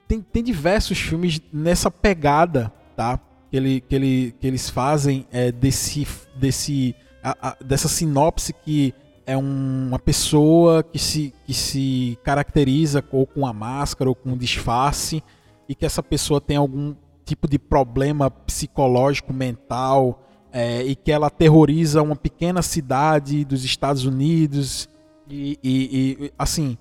tem, 0.07 0.21
tem 0.21 0.43
diversos 0.43 0.97
filmes 0.99 1.41
nessa 1.51 1.91
pegada, 1.91 2.71
tá? 2.95 3.19
Que, 3.49 3.57
ele, 3.57 3.81
que, 3.81 3.95
ele, 3.95 4.35
que 4.39 4.47
eles 4.47 4.69
fazem 4.69 5.25
é, 5.31 5.51
desse, 5.51 6.07
desse 6.35 6.95
a, 7.23 7.49
a, 7.49 7.57
dessa 7.63 7.87
sinopse 7.87 8.53
que 8.53 8.93
é 9.27 9.37
um, 9.37 9.87
uma 9.89 9.99
pessoa 9.99 10.81
que 10.81 10.97
se, 10.97 11.33
que 11.45 11.53
se 11.53 12.17
caracteriza 12.23 13.03
ou 13.11 13.27
com 13.27 13.45
a 13.45 13.51
máscara 13.51 14.09
ou 14.09 14.15
com 14.15 14.29
um 14.29 14.37
disfarce 14.37 15.21
e 15.67 15.75
que 15.75 15.85
essa 15.85 16.01
pessoa 16.01 16.39
tem 16.39 16.55
algum 16.55 16.95
tipo 17.25 17.45
de 17.45 17.59
problema 17.59 18.31
psicológico, 18.31 19.33
mental 19.33 20.23
é, 20.51 20.81
e 20.83 20.95
que 20.95 21.11
ela 21.11 21.29
terroriza 21.29 22.01
uma 22.01 22.15
pequena 22.15 22.61
cidade 22.61 23.43
dos 23.43 23.65
Estados 23.65 24.05
Unidos 24.05 24.87
e, 25.29 25.59
e, 25.61 26.23
e 26.23 26.33
assim 26.39 26.77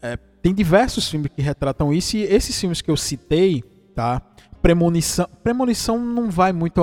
é, 0.00 0.16
tem 0.40 0.54
diversos 0.54 1.08
filmes 1.08 1.32
que 1.34 1.42
retratam 1.42 1.92
isso 1.92 2.16
e 2.16 2.22
esses 2.22 2.58
filmes 2.58 2.80
que 2.80 2.90
eu 2.92 2.96
citei, 2.96 3.60
tá? 3.92 4.22
premonição. 4.62 5.28
Premonição 5.42 5.98
não 5.98 6.30
vai 6.30 6.52
muito. 6.52 6.80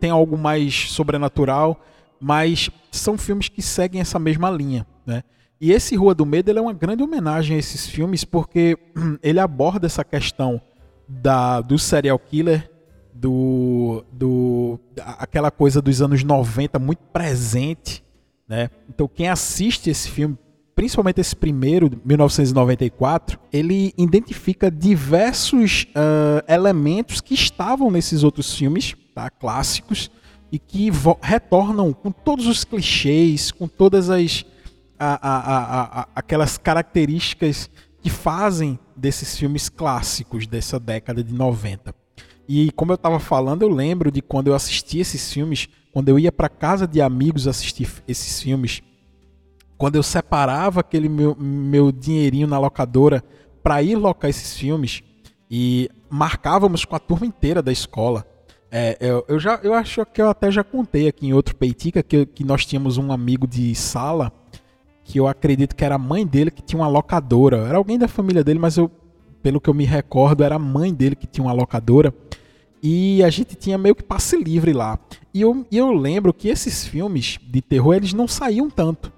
Tem 0.00 0.10
algo 0.10 0.36
mais 0.36 0.90
sobrenatural, 0.90 1.80
mas 2.24 2.70
são 2.90 3.18
filmes 3.18 3.50
que 3.50 3.60
seguem 3.60 4.00
essa 4.00 4.18
mesma 4.18 4.50
linha, 4.50 4.86
né? 5.04 5.22
E 5.60 5.72
esse 5.72 5.94
Rua 5.94 6.14
do 6.14 6.24
Medo 6.24 6.50
é 6.50 6.60
uma 6.60 6.72
grande 6.72 7.02
homenagem 7.02 7.54
a 7.54 7.58
esses 7.58 7.86
filmes 7.86 8.24
porque 8.24 8.78
ele 9.22 9.38
aborda 9.38 9.84
essa 9.84 10.02
questão 10.02 10.58
da, 11.06 11.60
do 11.60 11.78
serial 11.78 12.18
killer, 12.18 12.70
do, 13.12 14.02
do 14.10 14.80
aquela 14.96 15.50
coisa 15.50 15.82
dos 15.82 16.00
anos 16.00 16.24
90 16.24 16.78
muito 16.78 17.02
presente, 17.12 18.02
né? 18.48 18.70
Então 18.88 19.06
quem 19.06 19.28
assiste 19.28 19.90
esse 19.90 20.08
filme 20.10 20.38
principalmente 20.74 21.20
esse 21.20 21.36
primeiro, 21.36 21.88
1994, 22.04 23.38
ele 23.52 23.92
identifica 23.96 24.68
diversos 24.68 25.86
uh, 25.90 26.52
elementos 26.52 27.20
que 27.20 27.32
estavam 27.32 27.92
nesses 27.92 28.24
outros 28.24 28.52
filmes, 28.56 28.96
tá, 29.14 29.30
clássicos, 29.30 30.10
e 30.54 30.58
que 30.60 30.88
retornam 31.20 31.92
com 31.92 32.12
todos 32.12 32.46
os 32.46 32.62
clichês, 32.62 33.50
com 33.50 33.66
todas 33.66 34.08
as 34.08 34.44
a, 34.96 35.14
a, 35.14 35.82
a, 36.02 36.08
aquelas 36.14 36.56
características 36.56 37.68
que 38.00 38.08
fazem 38.08 38.78
desses 38.94 39.36
filmes 39.36 39.68
clássicos 39.68 40.46
dessa 40.46 40.78
década 40.78 41.24
de 41.24 41.34
90. 41.34 41.92
E 42.48 42.70
como 42.70 42.92
eu 42.92 42.94
estava 42.94 43.18
falando, 43.18 43.62
eu 43.62 43.68
lembro 43.68 44.12
de 44.12 44.22
quando 44.22 44.46
eu 44.46 44.54
assistia 44.54 45.02
esses 45.02 45.32
filmes, 45.32 45.68
quando 45.92 46.08
eu 46.08 46.20
ia 46.20 46.30
para 46.30 46.48
casa 46.48 46.86
de 46.86 47.02
amigos 47.02 47.48
assistir 47.48 47.88
esses 48.06 48.40
filmes, 48.40 48.80
quando 49.76 49.96
eu 49.96 50.04
separava 50.04 50.78
aquele 50.78 51.08
meu, 51.08 51.34
meu 51.34 51.90
dinheirinho 51.90 52.46
na 52.46 52.60
locadora 52.60 53.24
para 53.60 53.82
ir 53.82 53.96
locar 53.96 54.30
esses 54.30 54.56
filmes 54.56 55.02
e 55.50 55.90
marcávamos 56.08 56.84
com 56.84 56.94
a 56.94 57.00
turma 57.00 57.26
inteira 57.26 57.60
da 57.60 57.72
escola. 57.72 58.24
É, 58.76 58.96
eu, 59.00 59.24
eu, 59.28 59.38
já, 59.38 59.60
eu 59.62 59.72
acho 59.72 60.04
que 60.06 60.20
eu 60.20 60.28
até 60.28 60.50
já 60.50 60.64
contei 60.64 61.06
aqui 61.06 61.28
em 61.28 61.32
outro 61.32 61.54
Peitica 61.54 62.02
que, 62.02 62.26
que 62.26 62.42
nós 62.42 62.66
tínhamos 62.66 62.98
um 62.98 63.12
amigo 63.12 63.46
de 63.46 63.72
sala 63.74 64.32
que 65.04 65.20
eu 65.20 65.28
acredito 65.28 65.76
que 65.76 65.84
era 65.84 65.94
a 65.94 65.98
mãe 65.98 66.26
dele 66.26 66.50
que 66.50 66.62
tinha 66.62 66.80
uma 66.80 66.88
locadora. 66.88 67.58
Era 67.58 67.76
alguém 67.76 67.98
da 67.98 68.08
família 68.08 68.42
dele, 68.42 68.58
mas 68.58 68.76
eu, 68.76 68.90
pelo 69.42 69.60
que 69.60 69.70
eu 69.70 69.74
me 69.74 69.84
recordo, 69.84 70.42
era 70.42 70.56
a 70.56 70.58
mãe 70.58 70.92
dele 70.92 71.14
que 71.14 71.26
tinha 71.26 71.44
uma 71.44 71.52
locadora. 71.52 72.12
E 72.82 73.22
a 73.22 73.30
gente 73.30 73.54
tinha 73.54 73.78
meio 73.78 73.94
que 73.94 74.02
passe 74.02 74.36
livre 74.36 74.72
lá. 74.72 74.98
E 75.32 75.42
eu, 75.42 75.64
e 75.70 75.76
eu 75.76 75.92
lembro 75.92 76.34
que 76.34 76.48
esses 76.48 76.86
filmes 76.86 77.38
de 77.46 77.62
terror, 77.62 77.94
eles 77.94 78.12
não 78.12 78.26
saíam 78.26 78.68
tanto 78.68 79.12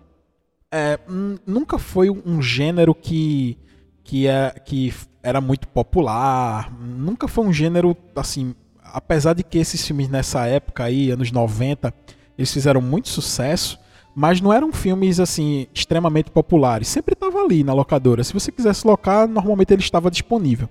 é, 0.77 0.99
nunca 1.47 1.79
foi 1.79 2.11
um 2.11 2.43
gênero 2.43 2.95
que, 2.95 3.57
que, 4.05 4.27
é, 4.27 4.51
que 4.65 4.93
era 5.23 5.41
muito 5.41 5.69
popular. 5.69 6.73
Nunca 6.81 7.27
foi 7.27 7.47
um 7.47 7.53
gênero, 7.53 7.97
assim, 8.15 8.55
apesar 8.93 9.35
de 9.35 9.43
que 9.43 9.59
esses 9.59 9.87
filmes 9.87 10.09
nessa 10.09 10.47
época 10.47 10.85
aí, 10.85 11.11
anos 11.11 11.31
90, 11.31 11.93
eles 12.37 12.53
fizeram 12.53 12.81
muito 12.81 13.09
sucesso, 13.09 13.79
mas 14.15 14.41
não 14.41 14.53
eram 14.53 14.73
filmes, 14.73 15.21
assim, 15.21 15.67
extremamente 15.75 16.31
populares. 16.31 16.89
Sempre 16.89 17.13
estava 17.13 17.39
ali 17.39 17.63
na 17.63 17.75
locadora. 17.75 18.25
Se 18.25 18.33
você 18.33 18.51
quisesse 18.51 18.87
locar, 18.87 19.29
normalmente 19.29 19.73
ele 19.73 19.83
estava 19.83 20.11
disponível. 20.11 20.69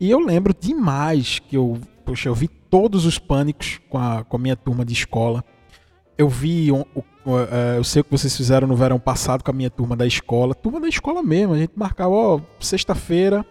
E 0.00 0.10
eu 0.10 0.20
lembro 0.20 0.54
demais 0.58 1.38
que 1.38 1.56
eu, 1.56 1.78
poxa, 2.04 2.28
eu 2.28 2.34
vi 2.34 2.46
todos 2.46 3.04
os 3.04 3.18
pânicos 3.18 3.80
com 3.88 3.98
a, 3.98 4.24
com 4.24 4.36
a 4.36 4.40
minha 4.40 4.56
turma 4.56 4.84
de 4.84 4.92
escola. 4.92 5.44
Eu 6.16 6.28
vi 6.28 6.70
o, 6.70 6.86
o 6.94 7.04
é, 7.50 7.78
eu 7.78 7.84
sei 7.84 8.00
o 8.00 8.04
que 8.04 8.10
vocês 8.10 8.36
fizeram 8.36 8.68
no 8.68 8.76
verão 8.76 8.98
passado 8.98 9.42
com 9.42 9.50
a 9.50 9.54
minha 9.54 9.70
turma 9.70 9.96
da 9.96 10.06
escola. 10.06 10.54
Turma 10.54 10.80
da 10.80 10.88
escola 10.88 11.22
mesmo, 11.22 11.54
a 11.54 11.58
gente 11.58 11.72
marcava, 11.74 12.14
ó, 12.14 12.40
sexta-feira, 12.60 13.44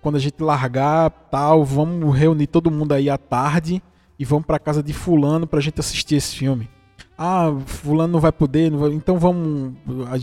quando 0.00 0.16
a 0.16 0.18
gente 0.18 0.42
largar, 0.42 1.10
tal, 1.30 1.64
vamos 1.64 2.16
reunir 2.16 2.46
todo 2.46 2.70
mundo 2.70 2.92
aí 2.92 3.08
à 3.10 3.18
tarde 3.18 3.82
e 4.18 4.24
vamos 4.24 4.46
para 4.46 4.58
casa 4.58 4.82
de 4.82 4.92
fulano 4.92 5.46
pra 5.46 5.60
gente 5.60 5.80
assistir 5.80 6.16
esse 6.16 6.36
filme. 6.36 6.68
Ah, 7.16 7.52
fulano 7.66 8.12
não 8.12 8.20
vai 8.20 8.32
poder, 8.32 8.70
não 8.70 8.78
vai... 8.78 8.92
então 8.92 9.18
vamos, 9.18 9.74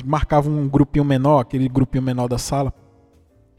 marcava 0.06 0.50
um 0.50 0.68
grupinho 0.68 1.06
menor, 1.06 1.40
aquele 1.40 1.68
grupinho 1.70 2.04
menor 2.04 2.28
da 2.28 2.38
sala. 2.38 2.74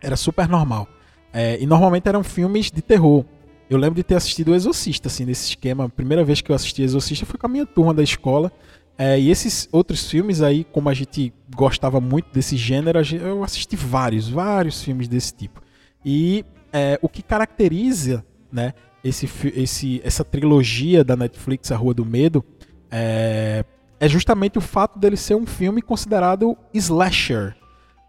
Era 0.01 0.17
super 0.17 0.49
normal. 0.49 0.89
É, 1.33 1.59
e 1.61 1.67
normalmente 1.67 2.09
eram 2.09 2.25
filmes 2.25 2.71
de 2.71 2.83
terror. 2.83 3.25
Eu 3.69 3.79
lembro 3.79 3.95
de 3.95 4.03
ter 4.03 4.17
assistido 4.17 4.49
o 4.51 4.55
Exorcista, 4.55 5.09
assim, 5.09 5.25
nesse 5.25 5.51
esquema. 5.51 5.85
A 5.85 5.89
primeira 5.89 6.25
vez 6.25 6.41
que 6.41 6.51
eu 6.51 6.57
assisti 6.57 6.83
Exorcista 6.83 7.25
foi 7.25 7.39
com 7.39 7.47
a 7.47 7.49
minha 7.49 7.65
turma 7.65 7.95
da 7.95 8.03
escola. 8.03 8.51
É, 8.99 9.19
e 9.19 9.31
esses 9.31 9.69
outros 9.73 10.11
filmes 10.11 10.43
aí, 10.43 10.65
como 10.65 10.89
a 10.89 10.95
gente 10.95 11.33
gostava 11.55 12.01
muito 12.01 12.33
desse 12.33 12.57
gênero, 12.57 12.99
eu 13.15 13.45
assisti 13.45 13.77
vários, 13.77 14.29
vários 14.29 14.83
filmes 14.83 15.07
desse 15.07 15.33
tipo. 15.35 15.63
E 16.05 16.45
é, 16.73 16.99
o 17.03 17.09
que 17.09 17.23
caracteriza 17.23 18.25
né, 18.51 18.75
esse, 19.03 19.29
esse, 19.55 20.01
essa 20.05 20.25
trilogia 20.25 21.05
da 21.05 21.17
Netflix, 21.17 21.71
A 21.73 21.77
Rua 21.77 21.95
do 21.95 22.05
Medo, 22.05 22.45
é, 22.91 23.65
é 23.99 24.09
justamente 24.09 24.59
o 24.59 24.61
fato 24.61 24.99
dele 24.99 25.17
ser 25.17 25.35
um 25.35 25.47
filme 25.47 25.83
considerado 25.83 26.57
slasher. 26.73 27.57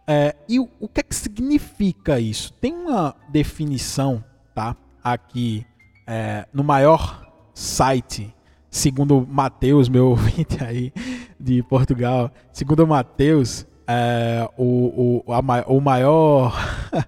É, 0.08 0.36
e 0.48 0.60
o, 0.60 0.70
o 0.80 0.88
que 0.88 1.00
é 1.00 1.04
que 1.04 1.16
significa 1.16 2.20
isso? 2.20 2.54
Tem 2.54 2.74
uma 2.74 3.16
definição, 3.30 4.24
tá? 4.54 4.76
Aqui 5.04 5.66
é, 6.08 6.46
no 6.54 6.64
maior 6.64 7.32
site 7.54 8.34
segundo 8.70 9.28
Mateus, 9.30 9.90
meu 9.90 10.08
ouvinte 10.12 10.64
aí 10.64 10.94
de 11.40 11.62
Portugal, 11.64 12.32
segundo 12.54 12.88
Mateus, 12.88 13.68
é, 13.92 14.50
o, 14.58 15.24
o, 15.26 15.34
a, 15.34 15.40
o 15.68 15.82
maior 15.82 16.56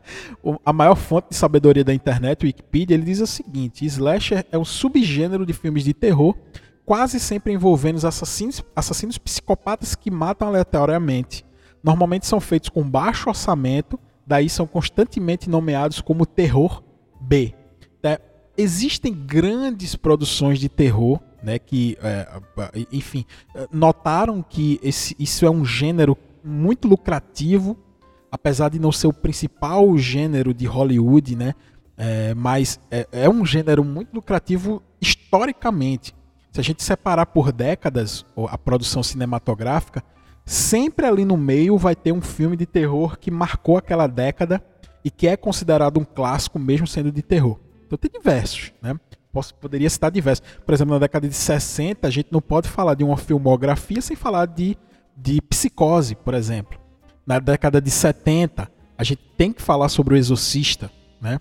a 0.66 0.74
maior 0.74 0.96
fonte 0.96 1.30
de 1.30 1.36
sabedoria 1.36 1.84
da 1.84 1.94
internet, 1.94 2.44
o 2.44 2.46
Wikipedia, 2.46 2.94
ele 2.94 3.06
diz 3.06 3.22
o 3.22 3.28
seguinte: 3.28 3.86
slasher 3.86 4.46
é 4.52 4.58
um 4.58 4.66
subgênero 4.66 5.46
de 5.46 5.54
filmes 5.54 5.84
de 5.84 5.94
terror, 5.94 6.36
quase 6.86 7.20
sempre 7.20 7.54
envolvendo 7.54 8.06
assassinos, 8.06 8.62
assassinos 8.76 9.18
psicopatas 9.18 9.96
que 9.96 10.12
matam 10.12 10.50
aleatoriamente. 10.50 11.46
Normalmente 11.82 12.28
são 12.28 12.40
feitos 12.40 12.70
com 12.70 12.84
baixo 12.84 13.30
orçamento, 13.30 13.98
daí 14.28 14.50
são 14.50 14.68
constantemente 14.68 15.50
nomeados 15.50 16.02
como 16.02 16.26
terror 16.26 16.84
B. 17.20 17.54
É, 18.04 18.20
existem 18.58 19.14
grandes 19.14 19.96
produções 19.96 20.60
de 20.60 20.68
terror, 20.68 21.20
né, 21.42 21.60
que, 21.60 21.98
é, 22.02 22.28
enfim, 22.92 23.26
notaram 23.72 24.42
que 24.42 24.80
esse, 24.82 25.16
isso 25.20 25.46
é 25.46 25.50
um 25.50 25.66
gênero 25.66 26.18
muito 26.44 26.88
lucrativo, 26.88 27.78
apesar 28.32 28.70
de 28.70 28.80
não 28.80 28.92
ser 28.92 29.08
o 29.08 29.14
principal 29.14 29.98
gênero 29.98 30.54
de 30.54 30.66
Hollywood, 30.66 31.36
né, 31.36 31.54
é, 31.98 32.34
mas 32.34 32.80
é, 32.90 33.08
é 33.12 33.30
um 33.30 33.46
gênero 33.46 33.84
muito 33.84 34.14
lucrativo 34.14 34.82
historicamente. 35.00 36.14
Se 36.52 36.60
a 36.60 36.64
gente 36.64 36.84
separar 36.84 37.26
por 37.28 37.52
décadas 37.52 38.26
a 38.50 38.58
produção 38.58 39.02
cinematográfica, 39.02 40.04
sempre 40.46 41.06
ali 41.06 41.26
no 41.26 41.38
meio 41.38 41.78
vai 41.78 41.96
ter 41.96 42.12
um 42.12 42.22
filme 42.22 42.56
de 42.56 42.66
terror 42.66 43.18
que 43.18 43.32
marcou 43.32 43.78
aquela 43.78 44.08
década 44.08 44.64
e 45.04 45.10
que 45.10 45.28
é 45.28 45.36
considerado 45.36 46.00
um 46.00 46.06
clássico 46.06 46.60
mesmo 46.60 46.88
sendo 46.88 47.12
de 47.12 47.22
terror. 47.22 47.60
Então 47.86 47.98
tem 47.98 48.10
diversos, 48.12 48.72
né? 48.82 48.96
Posso, 49.32 49.56
poderia 49.56 49.90
citar 49.90 50.12
diversos. 50.12 50.46
Por 50.64 50.74
exemplo, 50.74 50.94
na 50.94 51.00
década 51.00 51.28
de 51.28 51.34
60, 51.34 52.08
a 52.08 52.12
gente 52.12 52.28
não 52.32 52.40
pode 52.40 52.70
falar 52.70 52.94
de 52.94 53.04
uma 53.04 53.18
filmografia 53.18 54.00
sem 54.00 54.16
falar 54.16 54.46
de, 54.46 54.78
de 55.16 55.42
psicose, 55.42 56.16
por 56.16 56.34
exemplo. 56.34 56.80
Na 57.26 57.40
década 57.40 57.82
de 57.82 57.90
70, 57.90 58.70
a 58.98 59.04
gente 59.04 59.22
tem 59.38 59.52
que 59.52 59.62
falar 59.62 59.90
sobre 59.90 60.14
o 60.14 60.18
Exorcista, 60.18 60.92
né? 61.22 61.40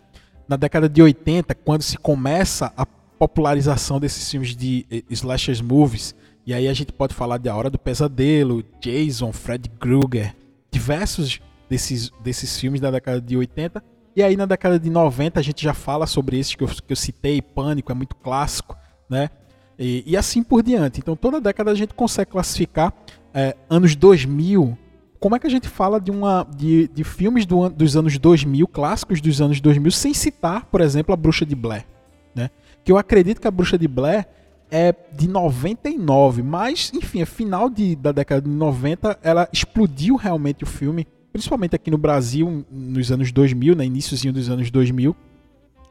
Na 0.49 0.57
década 0.57 0.89
de 0.89 1.03
80, 1.03 1.55
quando 1.55 1.83
se 1.83 1.97
começa 1.97 2.73
a 2.77 2.85
popularização 2.85 4.01
desses 4.01 4.31
filmes 4.31 4.57
de 4.57 4.87
eh, 4.91 5.03
slashers 5.11 5.61
movies, 5.61 6.15
e 6.45 6.53
aí 6.53 6.67
a 6.67 6.75
gente 6.75 6.93
pode 6.93 7.15
falar 7.15 7.39
de 7.39 7.49
A 7.49 7.55
Hora 7.55 7.71
do 7.71 7.79
Pesadelo, 7.79 8.65
Jason, 8.81 9.33
Fred 9.33 9.69
Krueger, 9.79 10.35
diversos 10.71 11.41
desses, 11.69 12.11
desses 12.23 12.59
filmes 12.59 12.81
da 12.81 12.91
década 12.91 13.21
de 13.21 13.37
80. 13.37 13.83
E 14.17 14.23
aí 14.23 14.37
na 14.37 14.45
década 14.45 14.79
de 14.79 14.91
90 14.91 15.39
a 15.39 15.43
gente 15.43 15.63
já 15.63 15.73
fala 15.73 16.07
sobre 16.07 16.39
esses 16.39 16.55
que 16.55 16.65
eu, 16.65 16.69
que 16.69 16.93
eu 16.93 16.97
citei, 16.97 17.41
Pânico 17.41 17.93
é 17.93 17.95
muito 17.95 18.17
clássico, 18.17 18.77
né? 19.09 19.31
E, 19.79 20.03
e, 20.07 20.17
assim 20.17 20.43
por 20.43 20.63
diante. 20.63 21.01
Então 21.01 21.17
toda 21.17 21.41
década 21.41 21.71
a 21.71 21.75
gente 21.75 21.95
consegue 21.95 22.31
classificar 22.31 22.93
é, 23.35 23.57
anos 23.69 23.95
2000. 23.97 24.77
Como 25.19 25.37
é 25.37 25.39
que 25.39 25.47
a 25.47 25.51
gente 25.51 25.69
fala 25.69 26.01
de, 26.01 26.11
uma, 26.11 26.47
de, 26.57 26.89
de 26.89 27.05
filmes 27.05 27.47
do, 27.47 27.69
dos 27.69 27.97
anos 27.97 28.19
2000, 28.19 28.67
clássicos 28.67 29.21
dos 29.21 29.41
anos 29.41 29.61
2000, 29.61 29.91
sem 29.93 30.13
citar, 30.13 30.67
por 30.67 30.81
exemplo, 30.81 31.13
A 31.13 31.17
Bruxa 31.17 31.47
de 31.47 31.55
Blair? 31.55 31.87
Né? 32.35 32.51
Que 32.85 32.91
eu 32.91 32.99
acredito 32.99 33.41
que 33.41 33.47
A 33.47 33.51
Bruxa 33.51 33.79
de 33.79 33.87
Blair 33.87 34.27
é 34.71 34.95
de 35.13 35.29
99, 35.29 36.43
mas 36.43 36.91
enfim, 36.95 37.21
é 37.21 37.27
final 37.27 37.69
de, 37.69 37.95
da 37.95 38.11
década 38.11 38.41
de 38.41 38.49
90, 38.49 39.19
ela 39.23 39.47
explodiu 39.53 40.17
realmente 40.17 40.65
o 40.65 40.67
filme, 40.67 41.07
principalmente 41.31 41.77
aqui 41.77 41.91
no 41.91 41.99
Brasil 41.99 42.65
nos 42.71 43.13
anos 43.13 43.31
2000, 43.31 43.77
né, 43.77 43.85
iníciozinho 43.85 44.33
dos 44.33 44.49
anos 44.49 44.71
2000. 44.71 45.15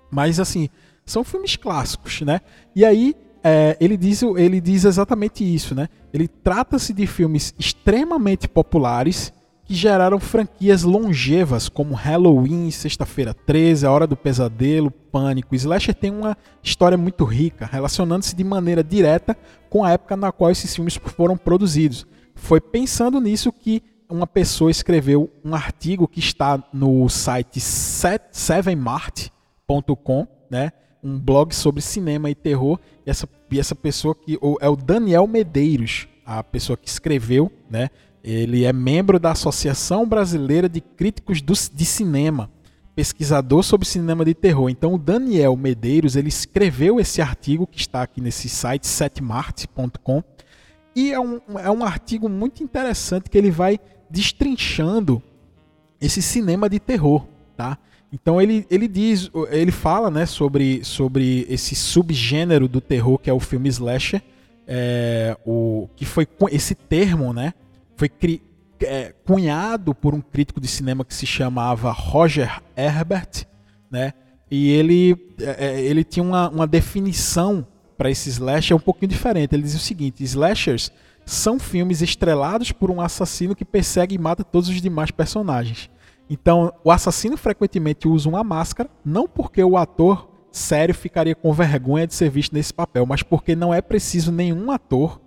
Mas 0.10 0.40
assim, 0.40 0.68
são 1.06 1.24
filmes 1.24 1.56
clássicos, 1.56 2.22
né? 2.22 2.42
E 2.76 2.84
aí 2.84 3.16
é, 3.44 3.76
ele, 3.80 3.98
diz, 3.98 4.22
ele 4.22 4.62
diz 4.62 4.86
exatamente 4.86 5.44
isso, 5.44 5.74
né? 5.74 5.90
Ele 6.14 6.28
trata-se 6.28 6.94
de 6.94 7.08
filmes 7.08 7.56
extremamente 7.58 8.48
populares 8.48 9.34
que 9.66 9.74
geraram 9.74 10.20
franquias 10.20 10.84
longevas 10.84 11.68
como 11.70 11.96
Halloween, 11.96 12.70
Sexta-feira 12.72 13.34
13, 13.34 13.86
A 13.86 13.92
Hora 13.92 14.06
do 14.06 14.18
Pesadelo, 14.18 14.92
Pânico. 14.92 15.56
Slasher 15.56 15.96
tem 15.96 16.12
uma 16.12 16.38
história 16.62 16.98
muito 16.98 17.24
rica, 17.24 17.66
relacionando-se 17.66 18.36
de 18.36 18.44
maneira 18.44 18.84
direta 18.84 19.38
com 19.70 19.82
a 19.84 19.92
época 19.92 20.18
na 20.18 20.32
qual 20.32 20.52
esses 20.52 20.76
filmes 20.76 20.96
foram 20.96 21.38
produzidos. 21.38 22.06
Foi 22.36 22.60
pensando 22.60 23.20
nisso 23.20 23.52
que 23.52 23.82
uma 24.10 24.28
pessoa 24.28 24.70
escreveu 24.70 25.32
um 25.44 25.56
artigo 25.56 26.08
que 26.08 26.20
está 26.20 26.62
no 26.74 27.08
site 27.08 27.60
7mart.com, 27.60 30.28
né? 30.50 30.72
Um 31.04 31.20
blog 31.20 31.54
sobre 31.54 31.82
cinema 31.82 32.30
e 32.30 32.36
terror. 32.36 32.80
E 33.06 33.10
essa, 33.10 33.28
e 33.50 33.60
essa 33.60 33.76
pessoa 33.76 34.16
que 34.16 34.38
é 34.60 34.70
o 34.70 34.76
Daniel 34.76 35.28
Medeiros, 35.28 36.08
a 36.26 36.44
pessoa 36.44 36.78
que 36.78 36.88
escreveu, 36.88 37.52
né? 37.70 37.90
Ele 38.24 38.66
é 38.66 38.72
membro 38.72 39.20
da 39.20 39.32
Associação 39.32 40.08
Brasileira 40.08 40.70
de 40.70 40.80
Críticos 40.80 41.42
do, 41.42 41.54
de 41.54 41.86
Cinema, 41.86 42.52
pesquisador 42.96 43.64
sobre 43.64 43.88
cinema 43.88 44.24
de 44.24 44.36
terror. 44.36 44.70
Então, 44.70 44.94
o 44.94 44.98
Daniel 44.98 45.56
Medeiros 45.56 46.16
ele 46.16 46.30
escreveu 46.30 47.00
esse 47.00 47.20
artigo 47.20 47.66
que 47.66 47.80
está 47.80 48.04
aqui 48.04 48.22
nesse 48.22 48.48
site 48.48 48.86
setmart.com 48.86 50.24
e 50.96 51.12
é 51.12 51.20
um, 51.20 51.40
é 51.58 51.72
um 51.72 51.84
artigo 51.84 52.28
muito 52.28 52.64
interessante 52.64 53.30
que 53.30 53.38
ele 53.38 53.50
vai 53.50 53.80
destrinchando 54.10 55.24
esse 56.00 56.22
cinema 56.22 56.70
de 56.70 56.80
terror, 56.80 57.26
tá? 57.56 57.78
Então 58.12 58.42
ele, 58.42 58.66
ele 58.70 58.88
diz, 58.88 59.32
ele 59.50 59.72
fala, 59.72 60.12
né, 60.12 60.26
sobre, 60.26 60.84
sobre 60.84 61.46
esse 61.50 61.76
subgênero 61.76 62.68
do 62.68 62.82
terror 62.82 63.18
que 63.18 63.30
é 63.30 63.34
o 63.34 63.40
filme 63.40 63.70
slasher, 63.70 64.22
é, 64.68 65.38
o 65.46 65.88
que 65.96 66.06
foi 66.06 66.28
esse 66.52 66.76
termo, 66.76 67.32
né, 67.32 67.54
foi 67.96 68.10
cri, 68.10 68.42
é, 68.82 69.14
cunhado 69.26 69.96
por 69.96 70.14
um 70.14 70.22
crítico 70.22 70.60
de 70.60 70.68
cinema 70.68 71.06
que 71.06 71.14
se 71.14 71.26
chamava 71.26 71.92
Roger 71.92 72.62
Herbert, 72.76 73.46
né? 73.90 74.14
E 74.50 74.70
ele, 74.72 75.16
é, 75.40 75.68
é 75.68 75.82
ele 75.82 76.04
tinha 76.04 76.24
uma, 76.24 76.50
uma 76.50 76.68
definição 76.68 77.66
para 77.98 78.10
esse 78.10 78.30
slasher 78.30 78.76
um 78.76 78.80
pouquinho 78.80 79.10
diferente. 79.10 79.56
Ele 79.56 79.64
diz 79.64 79.76
o 79.76 79.80
seguinte: 79.80 80.24
slashers 80.24 80.92
são 81.26 81.60
filmes 81.60 82.02
estrelados 82.02 82.72
por 82.72 82.90
um 82.92 83.00
assassino 83.00 83.56
que 83.56 83.64
persegue 83.64 84.16
e 84.16 84.18
mata 84.18 84.44
todos 84.44 84.68
os 84.68 84.82
demais 84.82 85.12
personagens. 85.12 85.90
Então, 86.32 86.74
o 86.84 86.90
assassino 86.90 87.36
frequentemente 87.36 88.08
usa 88.08 88.28
uma 88.28 88.44
máscara, 88.44 88.90
não 89.04 89.28
porque 89.28 89.64
o 89.64 89.76
ator 89.76 90.30
sério 90.52 90.96
ficaria 90.96 91.36
com 91.36 91.52
vergonha 91.54 92.08
de 92.08 92.14
ser 92.14 92.30
visto 92.30 92.54
nesse 92.54 92.74
papel, 92.74 93.06
mas 93.06 93.22
porque 93.22 93.56
não 93.56 93.74
é 93.74 93.82
preciso 93.82 94.32
nenhum 94.32 94.72
ator 94.72 95.20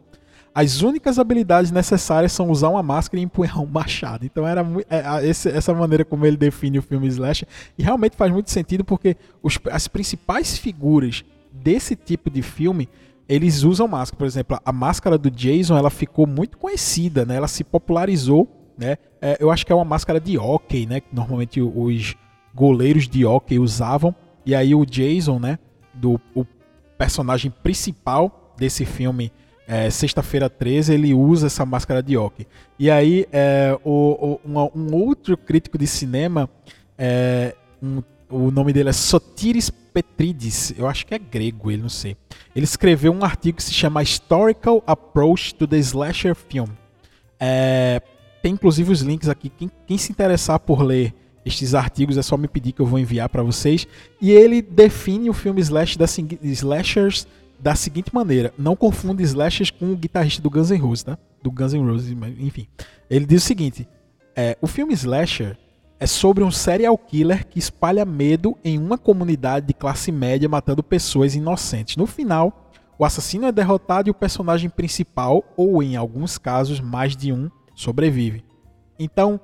as 0.55 0.83
únicas 0.83 1.19
habilidades 1.19 1.73
necessárias 1.73 2.31
são 2.31 2.49
usar 2.49 2.69
uma 2.69 2.83
máscara 2.83 3.19
e 3.19 3.25
empunhar 3.25 3.61
um 3.61 3.67
machado. 3.67 4.25
Então 4.25 4.47
era 4.47 4.65
é, 4.89 5.27
esse, 5.27 5.49
essa 5.49 5.75
maneira 5.75 6.05
como 6.05 6.25
ele 6.25 6.37
define 6.37 6.79
o 6.79 6.83
filme 6.83 7.09
Slash. 7.09 7.45
E 7.77 7.83
realmente 7.83 8.17
faz 8.17 8.33
muito 8.33 8.51
sentido 8.51 8.85
porque 8.85 9.17
os, 9.43 9.59
as 9.73 9.89
principais 9.89 10.57
figuras 10.57 11.25
desse 11.53 11.97
tipo 11.97 12.31
de 12.31 12.41
filme 12.41 12.89
eles 13.29 13.65
usam 13.65 13.89
máscara. 13.89 14.17
Por 14.17 14.27
exemplo, 14.27 14.61
a 14.65 14.73
máscara 14.73 15.19
do 15.19 15.29
Jason 15.29 15.77
ela 15.77 15.91
ficou 15.91 16.25
muito 16.25 16.57
conhecida, 16.57 17.25
né? 17.25 17.35
ela 17.35 17.49
se 17.49 17.65
popularizou. 17.65 18.49
Né? 18.77 18.97
É, 19.21 19.37
eu 19.41 19.51
acho 19.51 19.65
que 19.65 19.73
é 19.73 19.75
uma 19.75 19.85
máscara 19.85 20.21
de 20.21 20.37
hockey, 20.39 20.87
né? 20.87 21.01
que 21.01 21.15
normalmente 21.15 21.61
os 21.61 22.15
goleiros 22.55 23.09
de 23.09 23.25
hockey 23.25 23.59
usavam. 23.59 24.15
E 24.45 24.55
aí 24.55 24.75
o 24.75 24.85
Jason, 24.85 25.39
né? 25.39 25.59
do, 25.95 26.21
o 26.35 26.45
personagem 26.99 27.51
principal 27.51 28.55
desse 28.57 28.85
filme 28.85 29.33
é, 29.67 29.89
sexta-feira 29.89 30.51
13, 30.51 30.95
ele 30.95 31.15
usa 31.15 31.47
essa 31.47 31.65
máscara 31.65 32.03
de 32.03 32.17
hockey. 32.17 32.47
E 32.79 32.91
aí, 32.91 33.27
é, 33.33 33.79
o, 33.85 34.39
o, 34.45 34.71
um 34.75 34.95
outro 34.95 35.37
crítico 35.37 35.79
de 35.79 35.87
cinema, 35.87 36.49
é, 36.99 37.55
um, 37.83 38.03
o 38.29 38.51
nome 38.51 38.73
dele 38.73 38.91
é 38.91 38.93
Sotiris 38.93 39.71
Petridis, 39.71 40.75
eu 40.77 40.89
acho 40.89 41.07
que 41.07 41.15
é 41.15 41.19
grego, 41.19 41.71
ele 41.71 41.83
não 41.83 41.89
sei. 41.89 42.17
Ele 42.55 42.65
escreveu 42.65 43.13
um 43.13 43.25
artigo 43.25 43.57
que 43.57 43.63
se 43.63 43.73
chama 43.73 44.03
Historical 44.03 44.83
Approach 44.87 45.55
to 45.55 45.67
the 45.67 45.79
Slasher 45.79 46.35
Film. 46.35 46.69
É, 47.39 48.03
tem 48.45 48.53
inclusive 48.53 48.93
os 48.93 49.01
links 49.01 49.27
aqui. 49.27 49.49
Quem, 49.49 49.71
quem 49.87 49.97
se 49.97 50.13
interessar 50.13 50.61
por 50.61 50.83
ler 50.83 51.15
estes 51.47 51.75
artigos 51.75 52.19
é 52.19 52.23
só 52.23 52.37
me 52.37 52.47
pedir 52.47 52.73
que 52.73 52.83
eu 52.83 52.85
vou 52.85 52.99
enviar 52.99 53.27
para 53.31 53.43
vocês. 53.43 53.89
E 54.21 54.31
ele 54.31 54.61
define 54.61 55.31
o 55.31 55.33
filme 55.33 55.63
slash 55.63 55.97
da, 55.97 56.05
slashers 56.05 57.27
da 57.59 57.75
seguinte 57.75 58.15
maneira: 58.15 58.53
não 58.59 58.77
confunda 58.77 59.23
slashers 59.23 59.71
com 59.71 59.91
o 59.91 59.97
guitarrista 59.97 60.43
do 60.43 60.51
Guns 60.51 60.71
N' 60.71 60.77
Roses, 60.77 61.05
tá? 61.05 61.19
Do 61.43 61.51
Guns 61.51 61.73
N' 61.73 61.91
Roses, 61.91 62.15
enfim. 62.39 62.67
Ele 63.09 63.25
diz 63.25 63.43
o 63.43 63.47
seguinte: 63.47 63.89
é, 64.37 64.59
o 64.61 64.67
filme 64.67 64.93
Slasher 64.93 65.57
é 65.99 66.07
sobre 66.07 66.45
um 66.45 66.51
serial 66.51 66.99
killer 66.99 67.47
que 67.47 67.59
espalha 67.59 68.05
medo 68.05 68.59
em 68.63 68.79
uma 68.79 68.99
comunidade 68.99 69.67
de 69.67 69.73
classe 69.73 70.13
média 70.13 70.51
matando 70.51 70.83
pessoas 70.83 71.35
inocentes. 71.35 71.97
No 71.97 72.07
final, 72.07 72.71
o 72.99 73.07
assassino 73.07 73.47
é 73.47 73.53
derrotado 73.53 74.11
e 74.11 74.11
o 74.11 74.15
personagem 74.15 74.69
principal, 74.69 75.43
ou 75.57 75.83
em 75.83 75.97
alguns 75.97 76.37
casos 76.37 76.79
mais 76.79 77.17
de 77.17 77.33
um, 77.33 77.51
sobrevive. 77.75 78.45
Então, 78.99 79.41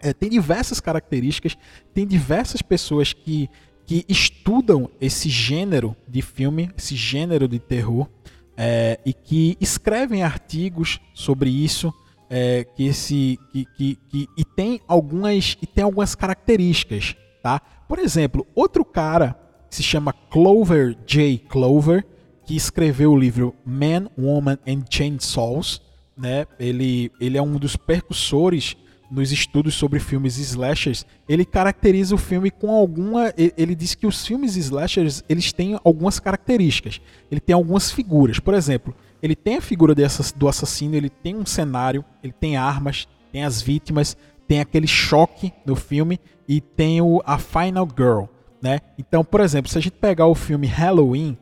é, 0.00 0.12
tem 0.12 0.28
diversas 0.28 0.80
características, 0.80 1.56
tem 1.92 2.06
diversas 2.06 2.62
pessoas 2.62 3.12
que 3.12 3.48
que 3.86 4.04
estudam 4.08 4.90
esse 5.00 5.28
gênero 5.28 5.96
de 6.08 6.20
filme, 6.20 6.68
esse 6.76 6.96
gênero 6.96 7.46
de 7.46 7.60
terror, 7.60 8.08
é, 8.56 8.98
e 9.06 9.14
que 9.14 9.56
escrevem 9.60 10.22
artigos 10.22 11.00
sobre 11.14 11.48
isso, 11.48 11.94
é, 12.28 12.64
que 12.64 12.84
esse, 12.84 13.38
que, 13.52 13.64
que, 13.76 13.98
que, 14.08 14.28
e 14.36 14.44
tem 14.44 14.80
algumas 14.88 15.56
e 15.62 15.66
tem 15.66 15.84
algumas 15.84 16.16
características, 16.16 17.14
tá? 17.42 17.60
Por 17.88 18.00
exemplo, 18.00 18.44
outro 18.54 18.84
cara 18.84 19.38
se 19.70 19.82
chama 19.82 20.12
Clover 20.12 20.96
J. 21.06 21.38
Clover, 21.48 22.04
que 22.44 22.56
escreveu 22.56 23.12
o 23.12 23.18
livro 23.18 23.54
Man, 23.64 24.08
Woman 24.18 24.58
and 24.66 24.84
Chainsaws, 24.90 25.80
né? 26.16 26.46
Ele, 26.58 27.10
ele 27.20 27.36
é 27.36 27.42
um 27.42 27.58
dos 27.58 27.76
percussores 27.76 28.76
nos 29.10 29.30
estudos 29.30 29.74
sobre 29.74 30.00
filmes 30.00 30.36
slashers, 30.36 31.06
ele 31.28 31.44
caracteriza 31.44 32.14
o 32.14 32.18
filme 32.18 32.50
com 32.50 32.70
alguma. 32.70 33.32
Ele 33.36 33.74
diz 33.74 33.94
que 33.94 34.06
os 34.06 34.26
filmes 34.26 34.56
slashers 34.56 35.22
eles 35.28 35.52
têm 35.52 35.78
algumas 35.84 36.18
características. 36.18 37.00
Ele 37.30 37.40
tem 37.40 37.54
algumas 37.54 37.90
figuras. 37.90 38.38
Por 38.38 38.54
exemplo, 38.54 38.94
ele 39.22 39.36
tem 39.36 39.56
a 39.56 39.60
figura 39.60 39.94
do 39.94 40.48
assassino, 40.48 40.94
ele 40.94 41.10
tem 41.10 41.36
um 41.36 41.46
cenário, 41.46 42.04
ele 42.22 42.32
tem 42.32 42.56
armas, 42.56 43.06
tem 43.32 43.44
as 43.44 43.62
vítimas, 43.62 44.16
tem 44.46 44.60
aquele 44.60 44.86
choque 44.86 45.52
no 45.64 45.76
filme 45.76 46.18
e 46.48 46.60
tem 46.60 47.00
o, 47.00 47.22
a 47.24 47.38
Final 47.38 47.88
Girl. 47.96 48.24
Né? 48.60 48.80
Então, 48.98 49.24
por 49.24 49.40
exemplo, 49.40 49.70
se 49.70 49.78
a 49.78 49.80
gente 49.80 49.96
pegar 49.96 50.26
o 50.26 50.34
filme 50.34 50.66
Halloween, 50.66 51.36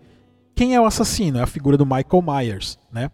quem 0.54 0.74
é 0.74 0.80
o 0.80 0.86
assassino? 0.86 1.38
É 1.38 1.42
a 1.42 1.46
figura 1.46 1.76
do 1.76 1.86
Michael 1.86 2.22
Myers. 2.22 2.78
Né? 2.92 3.10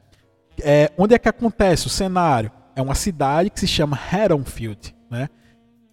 É, 0.65 0.91
onde 0.97 1.15
é 1.15 1.19
que 1.19 1.29
acontece 1.29 1.87
o 1.87 1.91
cenário? 1.91 2.51
é 2.75 2.83
uma 2.83 2.95
cidade 2.95 3.51
que 3.51 3.61
se 3.61 3.67
chama 3.67 3.97
Haddonfield, 3.97 4.95
né? 5.11 5.29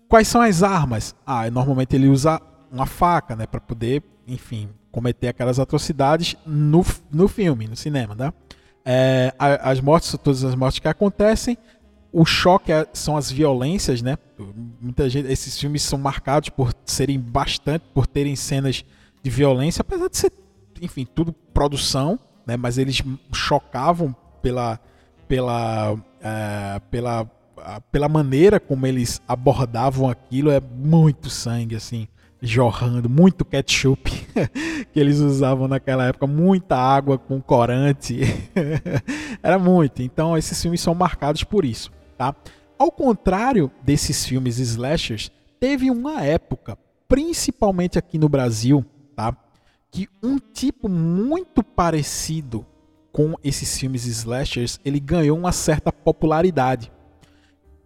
Quais 0.08 0.28
são 0.28 0.42
as 0.42 0.64
armas? 0.64 1.16
Ah, 1.26 1.50
normalmente 1.52 1.96
ele 1.96 2.08
usa 2.08 2.42
uma 2.72 2.86
faca, 2.86 3.36
né, 3.36 3.46
para 3.46 3.60
poder, 3.60 4.04
enfim, 4.26 4.70
cometer 4.92 5.28
aquelas 5.28 5.60
atrocidades 5.60 6.36
no, 6.46 6.86
no 7.12 7.28
filme, 7.28 7.68
no 7.68 7.76
cinema, 7.76 8.16
né? 8.16 8.34
É, 8.86 9.34
as 9.38 9.82
mortes, 9.82 10.16
todas 10.24 10.46
as 10.46 10.56
mortes 10.56 10.80
que 10.80 10.88
acontecem, 10.88 11.58
o 12.12 12.26
choque 12.26 12.72
é, 12.72 12.88
são 12.94 13.18
as 13.18 13.30
violências, 13.30 14.02
né? 14.02 14.18
Muita 14.82 15.10
gente, 15.10 15.30
esses 15.30 15.60
filmes 15.60 15.82
são 15.82 16.00
marcados 16.00 16.50
por 16.50 16.74
serem 16.86 17.20
bastante, 17.20 17.84
por 17.94 18.08
terem 18.08 18.36
cenas 18.36 18.86
de 19.22 19.30
violência, 19.30 19.82
apesar 19.82 20.08
de 20.10 20.18
ser, 20.18 20.32
enfim, 20.82 21.06
tudo 21.06 21.34
produção, 21.54 22.18
né? 22.46 22.56
Mas 22.56 22.78
eles 22.78 23.04
chocavam 23.34 24.16
pela 24.42 24.80
pela, 25.28 25.98
é, 26.22 26.80
pela, 26.90 27.30
pela 27.92 28.10
maneira 28.10 28.60
como 28.60 28.88
eles 28.88 29.22
abordavam 29.28 30.10
aquilo, 30.10 30.50
é 30.50 30.60
muito 30.60 31.30
sangue, 31.30 31.76
assim, 31.76 32.08
jorrando, 32.42 33.10
muito 33.10 33.44
ketchup 33.44 34.10
que 34.94 35.00
eles 35.00 35.20
usavam 35.20 35.68
naquela 35.68 36.06
época, 36.06 36.26
muita 36.26 36.78
água 36.78 37.18
com 37.18 37.42
corante, 37.42 38.20
era 39.44 39.60
muito. 39.60 40.02
Então, 40.02 40.38
esses 40.38 40.60
filmes 40.62 40.82
são 40.82 40.96
marcados 40.96 41.44
por 41.44 41.66
isso, 41.66 41.92
tá? 42.18 42.34
Ao 42.80 42.92
contrário 42.92 43.72
desses 43.84 44.26
filmes 44.26 44.60
slashers, 44.60 45.32
teve 45.60 45.90
uma 45.90 46.22
época, 46.22 46.78
principalmente 47.08 47.98
aqui 47.98 48.18
no 48.18 48.30
Brasil, 48.30 48.86
tá? 49.16 49.36
Que 49.90 50.08
um 50.22 50.38
tipo 50.38 50.88
muito 50.88 51.64
parecido 51.64 52.66
com 53.12 53.36
esses 53.44 53.78
filmes 53.80 54.06
slashers, 54.06 54.80
ele 54.84 55.00
ganhou 55.00 55.38
uma 55.38 55.52
certa 55.52 55.92
popularidade. 55.92 56.92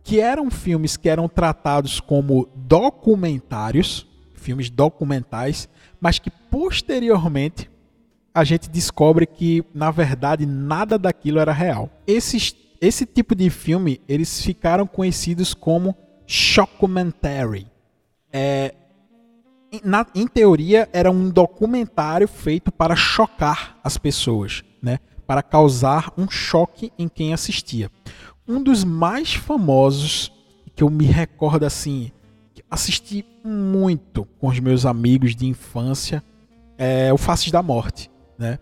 Que 0.04 0.20
eram 0.20 0.50
filmes 0.50 0.98
que 0.98 1.10
eram 1.10 1.30
tratados 1.30 2.00
como 2.00 2.50
documentários, 2.56 4.08
filmes 4.34 4.70
documentais, 4.70 5.70
mas 6.00 6.18
que 6.18 6.30
posteriormente 6.30 7.70
a 8.34 8.44
gente 8.44 8.70
descobre 8.70 9.26
que 9.26 9.64
na 9.74 9.92
verdade 9.92 10.46
nada 10.46 10.98
daquilo 10.98 11.40
era 11.40 11.52
real. 11.52 11.90
Esses, 12.08 12.56
esse 12.80 13.06
tipo 13.06 13.36
de 13.36 13.50
filme 13.50 14.02
eles 14.08 14.42
ficaram 14.42 14.88
conhecidos 14.88 15.54
como 15.54 15.96
shockumentary. 16.26 17.68
É, 18.34 18.74
na, 19.84 20.06
em 20.16 20.28
teoria 20.28 20.90
era 20.92 21.12
um 21.12 21.30
documentário 21.30 22.28
feito 22.28 22.72
para 22.72 22.96
chocar 22.96 23.78
as 23.84 23.98
pessoas, 23.98 24.64
né? 24.82 25.00
Para 25.32 25.42
causar 25.42 26.12
um 26.18 26.30
choque 26.30 26.92
em 27.00 27.08
quem 27.08 27.34
assistia. 27.34 27.90
Um 28.46 28.62
dos 28.62 28.84
mais 28.84 29.34
famosos 29.34 30.30
que 30.76 30.84
eu 30.84 30.90
me 30.90 31.06
recordo 31.06 31.64
assim, 31.64 32.12
assisti 32.70 33.26
muito 33.42 34.28
com 34.42 34.50
os 34.50 34.60
meus 34.60 34.86
amigos 34.86 35.34
de 35.34 35.46
infância, 35.46 36.22
é 36.78 37.14
o 37.14 37.18
Faces 37.18 37.50
da 37.50 37.64
Morte, 37.64 38.12
né? 38.38 38.60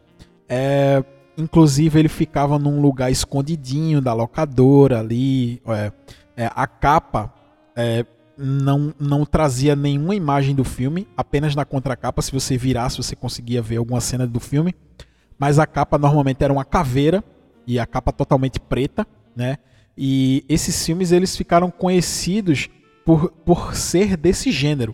É, 0.47 1.03
inclusive 1.35 1.97
ele 1.97 2.07
ficava 2.07 2.59
num 2.59 2.79
lugar 2.79 3.11
escondidinho 3.11 3.99
da 3.99 4.13
locadora 4.13 4.99
ali, 4.99 5.63
é, 5.65 5.91
é, 6.37 6.51
a 6.53 6.67
capa 6.67 7.33
é, 7.75 8.05
não, 8.37 8.93
não 8.99 9.25
trazia 9.25 9.75
nenhuma 9.75 10.13
imagem 10.13 10.53
do 10.53 10.63
filme, 10.63 11.07
apenas 11.17 11.55
na 11.55 11.65
contracapa, 11.65 12.21
se 12.21 12.31
você 12.31 12.55
virasse 12.59 12.97
você 12.97 13.15
conseguia 13.15 13.59
ver 13.59 13.77
alguma 13.77 13.99
cena 13.99 14.27
do 14.27 14.39
filme 14.39 14.75
mas 15.39 15.57
a 15.57 15.65
capa 15.65 15.97
normalmente 15.97 16.43
era 16.43 16.51
uma 16.51 16.65
caveira 16.65 17.23
e 17.65 17.79
a 17.79 17.85
capa 17.85 18.11
totalmente 18.11 18.59
preta, 18.59 19.07
né? 19.35 19.57
E 19.97 20.43
esses 20.49 20.85
filmes 20.85 21.11
eles 21.11 21.35
ficaram 21.35 21.71
conhecidos 21.71 22.69
por, 23.05 23.31
por 23.45 23.75
ser 23.75 24.17
desse 24.17 24.51
gênero. 24.51 24.93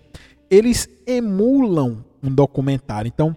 Eles 0.49 0.87
emulam 1.05 2.05
um 2.23 2.33
documentário. 2.33 3.07
Então, 3.07 3.35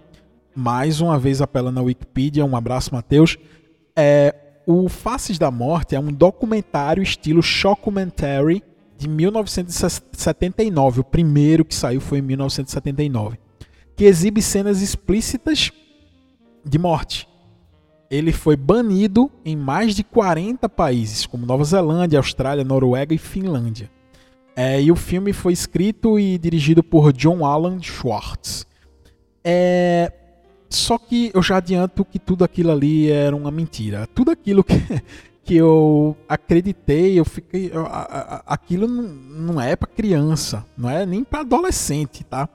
mais 0.55 1.01
uma 1.01 1.19
vez 1.19 1.41
apelando 1.41 1.81
à 1.81 1.83
Wikipedia, 1.83 2.45
um 2.45 2.57
abraço, 2.57 2.95
Matheus. 2.95 3.39
É, 3.97 4.35
o 4.67 4.89
Faces 4.89 5.39
da 5.39 5.51
Morte 5.51 5.95
é 5.95 6.01
um 6.01 6.13
documentário 6.13 7.03
estilo 7.03 7.43
shockumentary 7.43 8.63
de 8.97 9.09
1979. 9.09 11.01
O 11.01 11.05
primeiro 11.05 11.65
que 11.65 11.75
saiu 11.75 12.01
foi 12.01 12.19
em 12.19 12.23
1979. 12.23 13.39
Que 13.97 14.05
exibe 14.05 14.43
cenas 14.43 14.83
explícitas 14.83 15.73
de 16.69 16.79
morte. 16.79 17.29
Ele 18.11 18.33
foi 18.33 18.57
banido 18.57 19.31
em 19.45 19.57
mais 19.57 19.95
de 19.95 20.03
40 20.03 20.69
países, 20.69 21.27
como 21.27 21.45
Nova 21.45 21.65
Zelândia, 21.65 22.19
Austrália, 22.19 22.65
Noruega 22.65 23.15
e 23.15 23.19
Finlândia. 23.19 23.91
É, 24.57 24.81
e 24.83 24.91
o 24.91 24.97
filme 24.97 25.33
foi 25.33 25.53
escrito 25.53 26.19
e 26.19 26.37
dirigido 26.39 26.83
por 26.83 27.13
John 27.13 27.45
Alan 27.45 27.81
Schwartz. 27.81 28.67
É, 29.45 30.13
só 30.69 30.99
que 30.99 31.31
eu 31.33 31.43
já 31.43 31.59
adianto 31.59 32.05
que 32.05 32.19
tudo 32.19 32.45
aquilo 32.45 32.71
ali 32.71 33.11
era 33.11 33.35
uma 33.35 33.51
mentira. 33.51 34.07
Tudo 34.15 34.31
aquilo 34.31 34.65
que, 34.65 34.75
que 35.45 35.55
eu 35.55 36.17
acreditei, 36.29 37.19
eu 37.19 37.25
fiquei. 37.25 37.71
Eu, 37.73 37.87
aquilo 38.47 38.87
não, 38.87 39.03
não 39.03 39.61
é 39.61 39.77
para 39.77 39.89
criança, 39.89 40.67
não 40.77 40.91
é 40.91 41.07
nem 41.07 41.23
para 41.23 41.41
adolescente, 41.41 42.25
tá? 42.25 42.49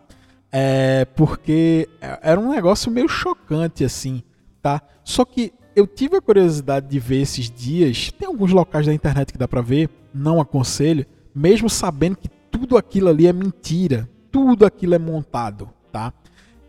É, 0.55 1.05
porque 1.15 1.89
era 2.21 2.39
um 2.39 2.51
negócio 2.51 2.91
meio 2.91 3.09
chocante 3.09 3.83
assim, 3.83 4.21
tá? 4.61 4.83
Só 5.03 5.25
que 5.25 5.51
eu 5.75 5.87
tive 5.87 6.17
a 6.17 6.21
curiosidade 6.21 6.87
de 6.87 6.99
ver 6.99 7.21
esses 7.21 7.49
dias. 7.49 8.11
Tem 8.11 8.27
alguns 8.27 8.51
locais 8.51 8.85
da 8.85 8.93
internet 8.93 9.31
que 9.33 9.37
dá 9.39 9.47
para 9.47 9.61
ver, 9.61 9.89
não 10.13 10.39
aconselho, 10.39 11.07
mesmo 11.33 11.67
sabendo 11.67 12.17
que 12.17 12.29
tudo 12.51 12.77
aquilo 12.77 13.09
ali 13.09 13.25
é 13.25 13.33
mentira, 13.33 14.07
tudo 14.31 14.63
aquilo 14.63 14.93
é 14.93 14.99
montado, 14.99 15.67
tá? 15.91 16.13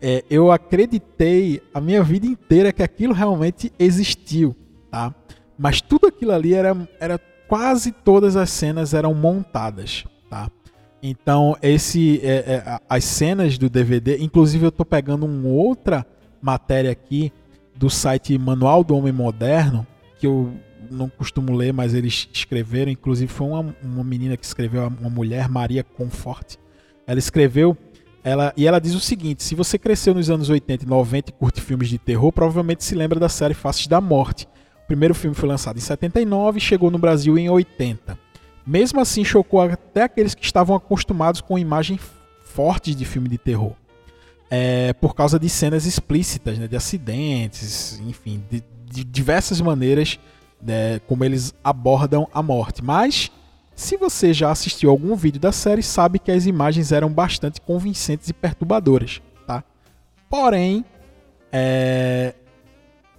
É, 0.01 0.23
eu 0.31 0.51
acreditei 0.51 1.61
a 1.71 1.79
minha 1.79 2.01
vida 2.01 2.25
inteira 2.25 2.73
que 2.73 2.81
aquilo 2.81 3.13
realmente 3.13 3.71
existiu, 3.77 4.55
tá? 4.89 5.13
Mas 5.55 5.79
tudo 5.79 6.07
aquilo 6.07 6.31
ali 6.31 6.55
era, 6.55 6.75
era 6.99 7.19
quase 7.47 7.91
todas 7.91 8.35
as 8.35 8.49
cenas 8.49 8.95
eram 8.95 9.13
montadas? 9.13 10.05
Então, 11.07 11.55
esse 11.61 12.19
é, 12.23 12.33
é, 12.33 12.79
as 12.89 13.03
cenas 13.03 13.59
do 13.59 13.69
DVD, 13.69 14.17
inclusive 14.17 14.65
eu 14.65 14.69
estou 14.69 14.83
pegando 14.83 15.27
uma 15.27 15.49
outra 15.49 16.03
matéria 16.41 16.89
aqui 16.89 17.31
do 17.75 17.91
site 17.91 18.35
Manual 18.39 18.83
do 18.83 18.97
Homem 18.97 19.13
Moderno, 19.13 19.85
que 20.17 20.25
eu 20.25 20.51
não 20.89 21.07
costumo 21.07 21.53
ler, 21.53 21.71
mas 21.71 21.93
eles 21.93 22.27
escreveram, 22.33 22.91
inclusive 22.91 23.31
foi 23.31 23.45
uma, 23.45 23.75
uma 23.83 24.03
menina 24.03 24.35
que 24.35 24.43
escreveu, 24.43 24.87
uma 24.99 25.09
mulher, 25.11 25.47
Maria 25.47 25.83
Comfort. 25.83 26.55
Ela 27.05 27.19
escreveu, 27.19 27.77
ela, 28.23 28.51
e 28.57 28.65
ela 28.65 28.79
diz 28.79 28.95
o 28.95 28.99
seguinte: 28.99 29.43
se 29.43 29.53
você 29.53 29.77
cresceu 29.77 30.15
nos 30.15 30.31
anos 30.31 30.49
80 30.49 30.85
e 30.85 30.87
90 30.87 31.29
e 31.29 31.33
curte 31.33 31.61
filmes 31.61 31.87
de 31.87 31.99
terror, 31.99 32.31
provavelmente 32.31 32.83
se 32.83 32.95
lembra 32.95 33.19
da 33.19 33.29
série 33.29 33.53
Faces 33.53 33.85
da 33.85 34.01
Morte. 34.01 34.47
O 34.83 34.87
primeiro 34.87 35.13
filme 35.13 35.35
foi 35.35 35.47
lançado 35.47 35.77
em 35.77 35.81
79 35.81 36.57
e 36.57 36.61
chegou 36.61 36.89
no 36.89 36.97
Brasil 36.97 37.37
em 37.37 37.47
80. 37.47 38.24
Mesmo 38.65 38.99
assim, 38.99 39.23
chocou 39.23 39.61
até 39.61 40.03
aqueles 40.03 40.33
que 40.33 40.43
estavam 40.43 40.75
acostumados 40.75 41.41
com 41.41 41.57
imagens 41.57 42.01
fortes 42.43 42.95
de 42.95 43.05
filme 43.05 43.29
de 43.29 43.37
terror. 43.37 43.73
É, 44.49 44.93
por 44.93 45.15
causa 45.15 45.37
de 45.39 45.49
cenas 45.49 45.85
explícitas, 45.85 46.57
né, 46.57 46.67
de 46.67 46.75
acidentes, 46.75 47.99
enfim, 48.07 48.43
de, 48.49 48.63
de 48.85 49.03
diversas 49.03 49.59
maneiras 49.59 50.19
né, 50.61 50.99
como 51.07 51.23
eles 51.23 51.53
abordam 51.63 52.27
a 52.33 52.41
morte. 52.41 52.83
Mas, 52.83 53.31
se 53.75 53.97
você 53.97 54.33
já 54.33 54.49
assistiu 54.51 54.89
algum 54.89 55.15
vídeo 55.15 55.39
da 55.39 55.51
série, 55.51 55.83
sabe 55.83 56.19
que 56.19 56.31
as 56.31 56.45
imagens 56.45 56.91
eram 56.91 57.09
bastante 57.09 57.61
convincentes 57.61 58.29
e 58.29 58.33
perturbadoras. 58.33 59.21
Tá? 59.45 59.63
Porém, 60.29 60.83
é, 61.51 62.33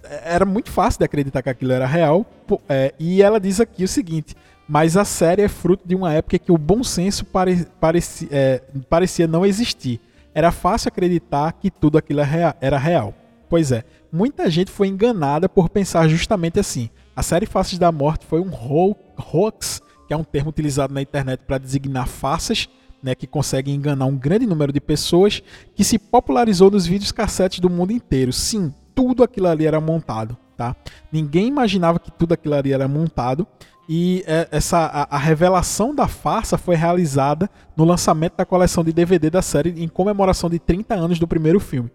era 0.03 0.45
muito 0.45 0.71
fácil 0.71 0.99
de 0.99 1.05
acreditar 1.05 1.41
que 1.41 1.49
aquilo 1.49 1.71
era 1.71 1.85
real. 1.85 2.25
É, 2.67 2.93
e 2.99 3.21
ela 3.21 3.39
diz 3.39 3.59
aqui 3.59 3.83
o 3.83 3.87
seguinte: 3.87 4.35
mas 4.67 4.97
a 4.97 5.05
série 5.05 5.41
é 5.41 5.47
fruto 5.47 5.87
de 5.87 5.95
uma 5.95 6.13
época 6.13 6.37
que 6.37 6.51
o 6.51 6.57
bom 6.57 6.83
senso 6.83 7.25
pare, 7.25 7.65
parecia, 7.79 8.27
é, 8.31 8.61
parecia 8.89 9.27
não 9.27 9.45
existir. 9.45 9.99
Era 10.33 10.51
fácil 10.51 10.89
acreditar 10.89 11.53
que 11.53 11.71
tudo 11.71 11.97
aquilo 11.97 12.21
era 12.61 12.77
real. 12.77 13.13
Pois 13.49 13.71
é, 13.71 13.83
muita 14.11 14.49
gente 14.49 14.69
foi 14.69 14.87
enganada 14.87 15.47
por 15.47 15.69
pensar 15.69 16.07
justamente 16.07 16.59
assim. 16.59 16.89
A 17.15 17.23
série 17.23 17.45
Faces 17.45 17.79
da 17.79 17.91
Morte 17.91 18.25
foi 18.25 18.39
um 18.39 18.51
hoax 18.53 19.81
que 20.07 20.13
é 20.13 20.17
um 20.17 20.23
termo 20.23 20.49
utilizado 20.49 20.93
na 20.93 21.01
internet 21.01 21.41
para 21.45 21.57
designar 21.57 22.07
farsas, 22.07 22.69
né, 23.03 23.13
que 23.13 23.27
conseguem 23.27 23.75
enganar 23.75 24.05
um 24.05 24.15
grande 24.15 24.45
número 24.45 24.71
de 24.71 24.79
pessoas, 24.79 25.43
que 25.75 25.83
se 25.83 25.99
popularizou 25.99 26.71
nos 26.71 26.85
vídeos 26.85 27.11
cassetes 27.11 27.59
do 27.59 27.69
mundo 27.69 27.91
inteiro. 27.91 28.31
Sim, 28.31 28.73
tudo 28.95 29.23
aquilo 29.23 29.47
ali 29.47 29.67
era 29.67 29.79
montado, 29.79 30.37
tá? 30.55 30.75
Ninguém 31.11 31.47
imaginava 31.47 31.99
que 31.99 32.09
tudo 32.09 32.33
aquilo 32.33 32.55
ali 32.55 32.73
era 32.73 32.87
montado. 32.87 33.45
E 33.89 34.23
é, 34.27 34.47
essa 34.51 34.79
a, 34.79 35.15
a, 35.15 35.17
revelação 35.17 35.95
da 35.95 36.07
farsa 36.07 36.57
foi 36.57 36.75
realizada 36.75 37.49
no 37.75 37.85
lançamento 37.85 38.35
da 38.35 38.45
coleção 38.45 38.83
de 38.83 38.91
DVD 38.91 39.29
da 39.29 39.41
série 39.41 39.81
em 39.81 39.87
comemoração 39.87 40.49
de 40.49 40.59
30 40.59 40.93
anos 40.93 41.19
do 41.19 41.27
primeiro 41.27 41.59
filme. 41.59 41.89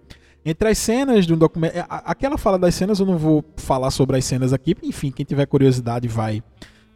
Entre 0.44 0.68
as 0.68 0.78
cenas 0.78 1.26
do 1.26 1.36
documento, 1.36 1.76
é, 1.76 1.84
aquela 1.88 2.38
fala 2.38 2.58
das 2.58 2.74
cenas 2.74 2.98
eu 2.98 3.06
não 3.06 3.18
vou 3.18 3.44
falar 3.56 3.90
sobre 3.90 4.16
as 4.16 4.24
cenas 4.24 4.52
aqui, 4.52 4.74
enfim, 4.82 5.10
quem 5.10 5.24
tiver 5.24 5.46
curiosidade 5.46 6.08
vai 6.08 6.42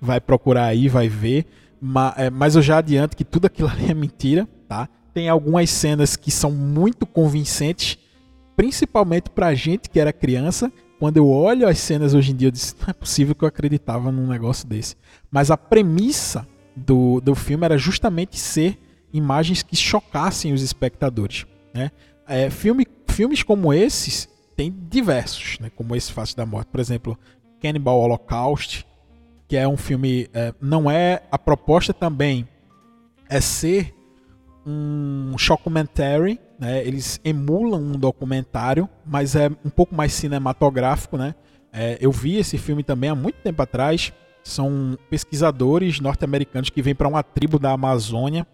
vai 0.01 0.21
procurar 0.21 0.67
aí, 0.67 0.89
vai 0.89 1.09
ver. 1.09 1.47
Mas, 1.81 2.15
é, 2.17 2.31
mas 2.31 2.57
eu 2.57 2.63
já 2.63 2.79
adianto 2.79 3.17
que 3.17 3.25
tudo 3.25 3.47
aquilo 3.47 3.69
ali 3.69 3.91
é 3.91 3.95
mentira, 3.95 4.49
tá? 4.69 4.89
Tem 5.13 5.29
algumas 5.29 5.71
cenas 5.71 6.17
que 6.17 6.31
são 6.31 6.51
muito 6.51 7.07
convincentes, 7.07 7.99
principalmente 8.57 9.31
pra 9.31 9.55
gente 9.55 9.89
que 9.89 10.01
era 10.01 10.13
criança. 10.13 10.73
Quando 10.99 11.19
eu 11.19 11.29
olho 11.29 11.69
as 11.69 11.79
cenas 11.79 12.15
hoje 12.15 12.33
em 12.33 12.37
dia, 12.37 12.49
eu 12.49 12.53
disse, 12.53 12.75
não 12.81 12.89
é 12.89 12.93
possível 12.93 13.35
que 13.35 13.45
eu 13.45 13.49
acreditava 13.49 14.11
num 14.11 14.27
negócio 14.27 14.67
desse. 14.67 14.97
Mas 15.31 15.51
a 15.51 15.57
premissa 15.57 16.47
do, 16.75 17.21
do 17.21 17.35
filme 17.35 17.65
era 17.65 17.77
justamente 17.77 18.39
ser 18.39 18.79
imagens 19.13 19.63
que 19.63 19.77
chocassem 19.77 20.53
os 20.53 20.63
espectadores. 20.63 21.47
Né? 21.75 21.91
É, 22.27 22.51
filme, 22.51 22.87
filmes 23.09 23.43
como 23.43 23.73
esses 23.73 24.29
tem 24.57 24.75
diversos, 24.89 25.59
né? 25.61 25.71
como 25.75 25.95
esse 25.95 26.13
Face 26.13 26.35
da 26.35 26.47
Morte. 26.47 26.69
Por 26.69 26.81
exemplo, 26.81 27.19
Cannibal 27.61 27.99
Holocaust, 27.99 28.87
que 29.47 29.57
é 29.57 29.69
um 29.69 29.77
filme. 29.77 30.29
É, 30.33 30.55
não 30.61 30.91
é. 30.91 31.23
A 31.31 31.39
proposta 31.39 31.93
também 31.93 32.49
é 33.29 33.41
ser 33.41 33.95
um 34.67 35.35
documentary, 35.47 36.41
né? 36.59 36.87
Eles 36.87 37.21
emulam 37.25 37.81
um 37.81 37.93
documentário, 37.93 38.89
mas 39.05 39.35
é 39.35 39.49
um 39.65 39.71
pouco 39.71 39.95
mais 39.95 40.13
cinematográfico, 40.13 41.17
né? 41.17 41.35
É, 41.73 41.99
eu 42.01 42.11
vi 42.11 42.37
esse 42.37 42.57
filme 42.57 42.83
também 42.83 43.11
há 43.11 43.15
muito 43.15 43.37
tempo 43.37 43.63
atrás. 43.63 44.13
São 44.43 44.97
pesquisadores 45.11 46.01
norte-americanos 46.01 46.71
que 46.71 46.81
vêm 46.81 46.95
para 46.95 47.09
uma 47.09 47.23
tribo 47.23 47.59
da 47.59 47.73
Amazônia 47.73 48.47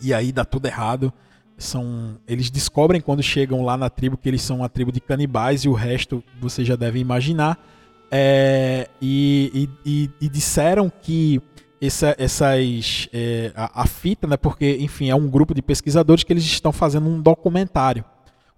e 0.00 0.12
aí 0.12 0.32
dá 0.32 0.44
tudo 0.44 0.66
errado. 0.66 1.12
São, 1.56 2.18
eles 2.28 2.50
descobrem 2.50 3.00
quando 3.00 3.22
chegam 3.22 3.64
lá 3.64 3.76
na 3.76 3.88
tribo 3.88 4.16
que 4.16 4.28
eles 4.28 4.42
são 4.42 4.58
uma 4.58 4.68
tribo 4.68 4.92
de 4.92 5.00
canibais 5.00 5.64
e 5.64 5.68
o 5.68 5.72
resto 5.72 6.22
você 6.40 6.64
já 6.64 6.76
deve 6.76 6.98
imaginar. 6.98 7.58
É, 8.10 8.88
e, 9.00 9.68
e, 9.84 10.10
e, 10.20 10.28
disseram 10.28 10.90
que 10.90 11.40
essa, 11.80 12.14
essas 12.18 13.08
é, 13.12 13.52
a, 13.54 13.82
a, 13.82 13.86
fita, 13.86 14.26
né, 14.26 14.36
porque 14.36 14.76
enfim 14.80 15.10
é 15.10 15.14
um 15.14 15.28
grupo 15.28 15.54
de 15.54 15.62
pesquisadores 15.62 16.24
que 16.24 16.32
eles 16.32 16.44
estão 16.44 16.72
fazendo 16.72 17.08
um 17.08 17.20
documentário, 17.20 18.04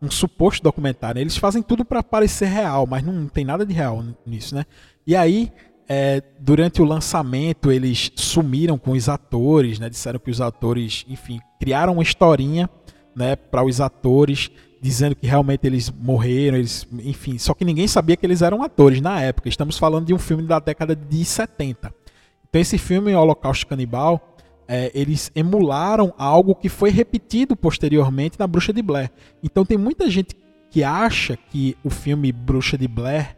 um 0.00 0.10
suposto 0.10 0.62
documentário. 0.62 1.20
Eles 1.20 1.36
fazem 1.36 1.62
tudo 1.62 1.84
para 1.84 2.02
parecer 2.02 2.46
real, 2.46 2.86
mas 2.86 3.02
não 3.02 3.26
tem 3.26 3.44
nada 3.44 3.66
de 3.66 3.72
real 3.72 4.04
nisso, 4.26 4.54
né? 4.54 4.64
E 5.06 5.16
aí 5.16 5.52
é, 5.88 6.22
durante 6.38 6.82
o 6.82 6.84
lançamento 6.84 7.72
eles 7.72 8.12
sumiram 8.14 8.78
com 8.78 8.92
os 8.92 9.08
atores, 9.08 9.78
né? 9.78 9.88
Disseram 9.88 10.18
que 10.18 10.30
os 10.30 10.40
atores, 10.40 11.04
enfim, 11.08 11.40
criaram 11.58 11.94
uma 11.94 12.02
historinha, 12.02 12.68
né, 13.16 13.34
para 13.34 13.64
os 13.64 13.80
atores 13.80 14.50
dizendo 14.80 15.16
que 15.16 15.26
realmente 15.26 15.66
eles 15.66 15.90
morreram, 15.90 16.56
eles, 16.56 16.86
enfim, 17.00 17.36
só 17.38 17.52
que 17.52 17.64
ninguém 17.64 17.88
sabia 17.88 18.16
que 18.16 18.24
eles 18.24 18.42
eram 18.42 18.62
atores 18.62 19.00
na 19.00 19.20
época. 19.20 19.48
Estamos 19.48 19.76
falando 19.76 20.06
de 20.06 20.14
um 20.14 20.18
filme 20.18 20.44
da 20.44 20.58
década 20.58 20.94
de 20.94 21.24
70. 21.24 21.92
Então 22.48 22.60
esse 22.60 22.78
filme 22.78 23.14
Holocausto 23.14 23.66
Canibal, 23.66 24.36
é, 24.66 24.90
eles 24.94 25.30
emularam 25.34 26.12
algo 26.18 26.54
que 26.54 26.68
foi 26.68 26.90
repetido 26.90 27.56
posteriormente 27.56 28.38
na 28.38 28.46
Bruxa 28.46 28.72
de 28.72 28.82
Blair. 28.82 29.10
Então 29.42 29.64
tem 29.64 29.78
muita 29.78 30.10
gente 30.10 30.36
que 30.70 30.84
acha 30.84 31.36
que 31.36 31.76
o 31.82 31.90
filme 31.90 32.30
Bruxa 32.32 32.76
de 32.76 32.86
Blair 32.86 33.36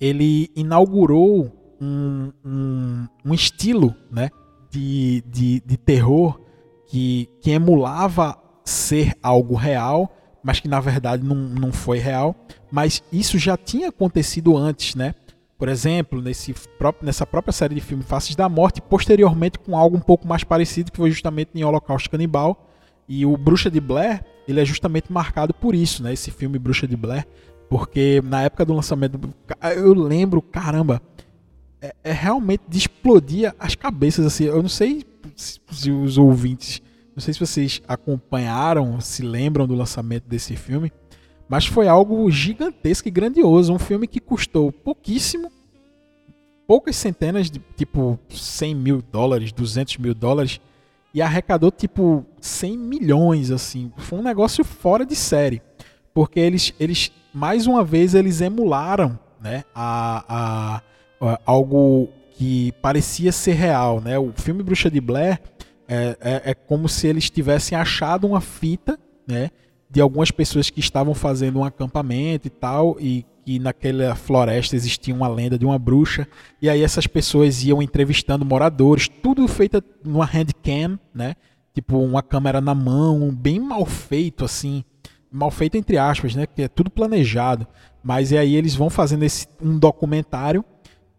ele 0.00 0.50
inaugurou 0.54 1.50
um, 1.80 2.32
um, 2.44 3.06
um 3.24 3.34
estilo 3.34 3.94
né, 4.10 4.30
de, 4.70 5.22
de, 5.26 5.60
de 5.64 5.76
terror 5.76 6.40
que, 6.86 7.28
que 7.40 7.50
emulava 7.50 8.38
ser 8.64 9.14
algo 9.22 9.54
real 9.54 10.12
mas 10.42 10.60
que 10.60 10.68
na 10.68 10.80
verdade 10.80 11.22
não, 11.22 11.36
não 11.36 11.72
foi 11.72 11.98
real. 11.98 12.34
Mas 12.70 13.02
isso 13.12 13.38
já 13.38 13.56
tinha 13.56 13.88
acontecido 13.88 14.56
antes, 14.56 14.94
né? 14.94 15.14
Por 15.58 15.68
exemplo, 15.68 16.22
nesse 16.22 16.54
próprio, 16.78 17.04
nessa 17.04 17.26
própria 17.26 17.52
série 17.52 17.74
de 17.74 17.80
filme 17.80 18.02
Faces 18.02 18.36
da 18.36 18.48
Morte, 18.48 18.80
posteriormente 18.80 19.58
com 19.58 19.76
algo 19.76 19.96
um 19.96 20.00
pouco 20.00 20.26
mais 20.26 20.44
parecido, 20.44 20.92
que 20.92 20.96
foi 20.96 21.10
justamente 21.10 21.50
em 21.54 21.64
Holocausto 21.64 22.08
Canibal. 22.08 22.66
E 23.08 23.26
o 23.26 23.36
Bruxa 23.36 23.70
de 23.70 23.80
Blair, 23.80 24.24
ele 24.46 24.60
é 24.60 24.64
justamente 24.64 25.12
marcado 25.12 25.52
por 25.52 25.74
isso, 25.74 26.02
né? 26.02 26.12
Esse 26.12 26.30
filme 26.30 26.58
Bruxa 26.58 26.86
de 26.86 26.96
Blair. 26.96 27.26
Porque 27.68 28.22
na 28.24 28.42
época 28.42 28.64
do 28.64 28.72
lançamento, 28.72 29.18
eu 29.76 29.92
lembro, 29.94 30.40
caramba, 30.40 31.02
é, 31.82 31.94
é 32.04 32.12
realmente 32.12 32.62
de 32.68 32.78
explodir 32.78 33.52
as 33.58 33.74
cabeças, 33.74 34.24
assim. 34.24 34.44
Eu 34.44 34.62
não 34.62 34.68
sei 34.68 35.04
se, 35.34 35.58
se 35.70 35.90
os 35.90 36.16
ouvintes 36.16 36.80
não 37.18 37.20
sei 37.20 37.34
se 37.34 37.40
vocês 37.40 37.82
acompanharam, 37.88 39.00
se 39.00 39.22
lembram 39.22 39.66
do 39.66 39.74
lançamento 39.74 40.28
desse 40.28 40.54
filme, 40.54 40.92
mas 41.48 41.66
foi 41.66 41.88
algo 41.88 42.30
gigantesco 42.30 43.08
e 43.08 43.10
grandioso. 43.10 43.72
Um 43.72 43.78
filme 43.78 44.06
que 44.06 44.20
custou 44.20 44.70
pouquíssimo, 44.70 45.50
poucas 46.66 46.96
centenas 46.96 47.50
de 47.50 47.60
tipo 47.76 48.18
100 48.28 48.74
mil 48.74 49.02
dólares, 49.02 49.52
200 49.52 49.96
mil 49.96 50.14
dólares, 50.14 50.60
e 51.14 51.22
arrecadou 51.22 51.70
tipo 51.70 52.24
100 52.40 52.76
milhões. 52.76 53.50
assim. 53.50 53.90
Foi 53.96 54.18
um 54.18 54.22
negócio 54.22 54.62
fora 54.62 55.06
de 55.06 55.16
série, 55.16 55.62
porque 56.12 56.38
eles, 56.38 56.74
eles 56.78 57.10
mais 57.32 57.66
uma 57.66 57.82
vez, 57.82 58.14
eles 58.14 58.40
emularam 58.40 59.18
né, 59.40 59.64
a, 59.74 60.24
a, 60.28 60.82
a 61.26 61.40
algo 61.46 62.08
que 62.32 62.72
parecia 62.82 63.32
ser 63.32 63.54
real. 63.54 64.00
Né? 64.00 64.18
O 64.18 64.32
filme 64.36 64.62
Bruxa 64.62 64.90
de 64.90 65.00
Blair 65.00 65.40
é, 65.88 66.16
é, 66.20 66.50
é 66.50 66.54
como 66.54 66.88
se 66.88 67.06
eles 67.06 67.30
tivessem 67.30 67.76
achado 67.76 68.26
uma 68.26 68.40
fita, 68.40 68.98
né? 69.26 69.50
De 69.90 70.00
algumas 70.00 70.30
pessoas 70.30 70.68
que 70.70 70.80
estavam 70.80 71.14
fazendo 71.14 71.58
um 71.60 71.64
acampamento 71.64 72.46
e 72.46 72.50
tal, 72.50 72.96
e 73.00 73.24
que 73.44 73.58
naquela 73.58 74.14
floresta 74.14 74.76
existia 74.76 75.14
uma 75.14 75.26
lenda 75.26 75.58
de 75.58 75.64
uma 75.64 75.78
bruxa, 75.78 76.28
e 76.60 76.68
aí 76.68 76.82
essas 76.82 77.06
pessoas 77.06 77.64
iam 77.64 77.80
entrevistando 77.80 78.44
moradores, 78.44 79.08
tudo 79.08 79.48
feito 79.48 79.82
numa 80.04 80.26
handcam, 80.26 80.98
né? 81.14 81.34
Tipo, 81.72 81.98
uma 81.98 82.22
câmera 82.22 82.60
na 82.60 82.74
mão, 82.74 83.34
bem 83.34 83.58
mal 83.58 83.86
feito, 83.86 84.44
assim. 84.44 84.84
Mal 85.32 85.50
feito 85.50 85.76
entre 85.76 85.96
aspas, 85.96 86.34
né? 86.34 86.46
Que 86.46 86.62
é 86.62 86.68
tudo 86.68 86.90
planejado. 86.90 87.66
Mas 88.02 88.32
e 88.32 88.36
aí 88.36 88.54
eles 88.54 88.74
vão 88.74 88.90
fazendo 88.90 89.22
esse, 89.22 89.46
um 89.62 89.78
documentário 89.78 90.64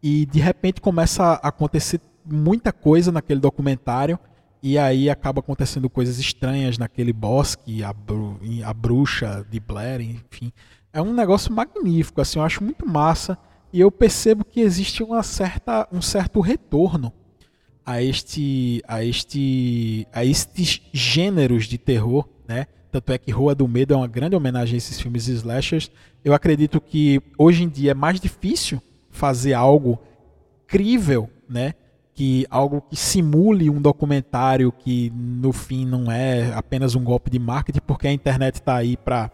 e 0.01 0.25
de 0.25 0.39
repente 0.39 0.81
começa 0.81 1.23
a 1.23 1.47
acontecer 1.47 1.99
muita 2.25 2.71
coisa 2.71 3.11
naquele 3.11 3.39
documentário 3.39 4.19
e 4.61 4.77
aí 4.77 5.09
acaba 5.09 5.39
acontecendo 5.39 5.89
coisas 5.89 6.19
estranhas 6.19 6.77
naquele 6.77 7.13
bosque, 7.13 7.83
a, 7.83 7.93
bru 7.93 8.39
a 8.63 8.73
bruxa 8.73 9.45
de 9.49 9.59
Blair, 9.59 10.01
enfim. 10.01 10.51
É 10.91 11.01
um 11.01 11.13
negócio 11.13 11.53
magnífico, 11.53 12.19
assim, 12.19 12.39
eu 12.39 12.45
acho 12.45 12.63
muito 12.63 12.87
massa. 12.87 13.37
E 13.71 13.79
eu 13.79 13.91
percebo 13.91 14.43
que 14.43 14.61
existe 14.61 15.03
uma 15.03 15.21
certa, 15.23 15.87
um 15.91 16.01
certo 16.01 16.39
retorno 16.41 17.13
a 17.85 18.01
este, 18.01 18.83
a 18.87 19.03
este, 19.03 20.07
a 20.11 20.25
estes 20.25 20.81
gêneros 20.91 21.65
de 21.65 21.77
terror, 21.77 22.27
né? 22.47 22.67
Tanto 22.91 23.11
é 23.11 23.17
que 23.17 23.31
Rua 23.31 23.53
do 23.53 23.67
Medo 23.67 23.93
é 23.93 23.97
uma 23.97 24.07
grande 24.07 24.35
homenagem 24.35 24.73
a 24.75 24.77
esses 24.77 24.99
filmes 24.99 25.27
slashers. 25.27 25.91
Eu 26.25 26.33
acredito 26.33 26.81
que 26.81 27.21
hoje 27.37 27.63
em 27.63 27.69
dia 27.69 27.91
é 27.91 27.93
mais 27.93 28.19
difícil 28.19 28.81
fazer 29.09 29.53
algo 29.53 29.99
crível, 30.65 31.29
né? 31.47 31.75
Que 32.19 32.45
algo 32.49 32.81
que 32.81 32.97
simule 32.97 33.69
um 33.69 33.81
documentário 33.81 34.73
que 34.73 35.09
no 35.15 35.53
fim 35.53 35.85
não 35.85 36.11
é 36.11 36.51
apenas 36.53 36.93
um 36.93 37.01
golpe 37.01 37.29
de 37.29 37.39
marketing, 37.39 37.79
porque 37.87 38.09
a 38.09 38.11
internet 38.11 38.55
está 38.55 38.75
aí 38.75 38.97
para 38.97 39.31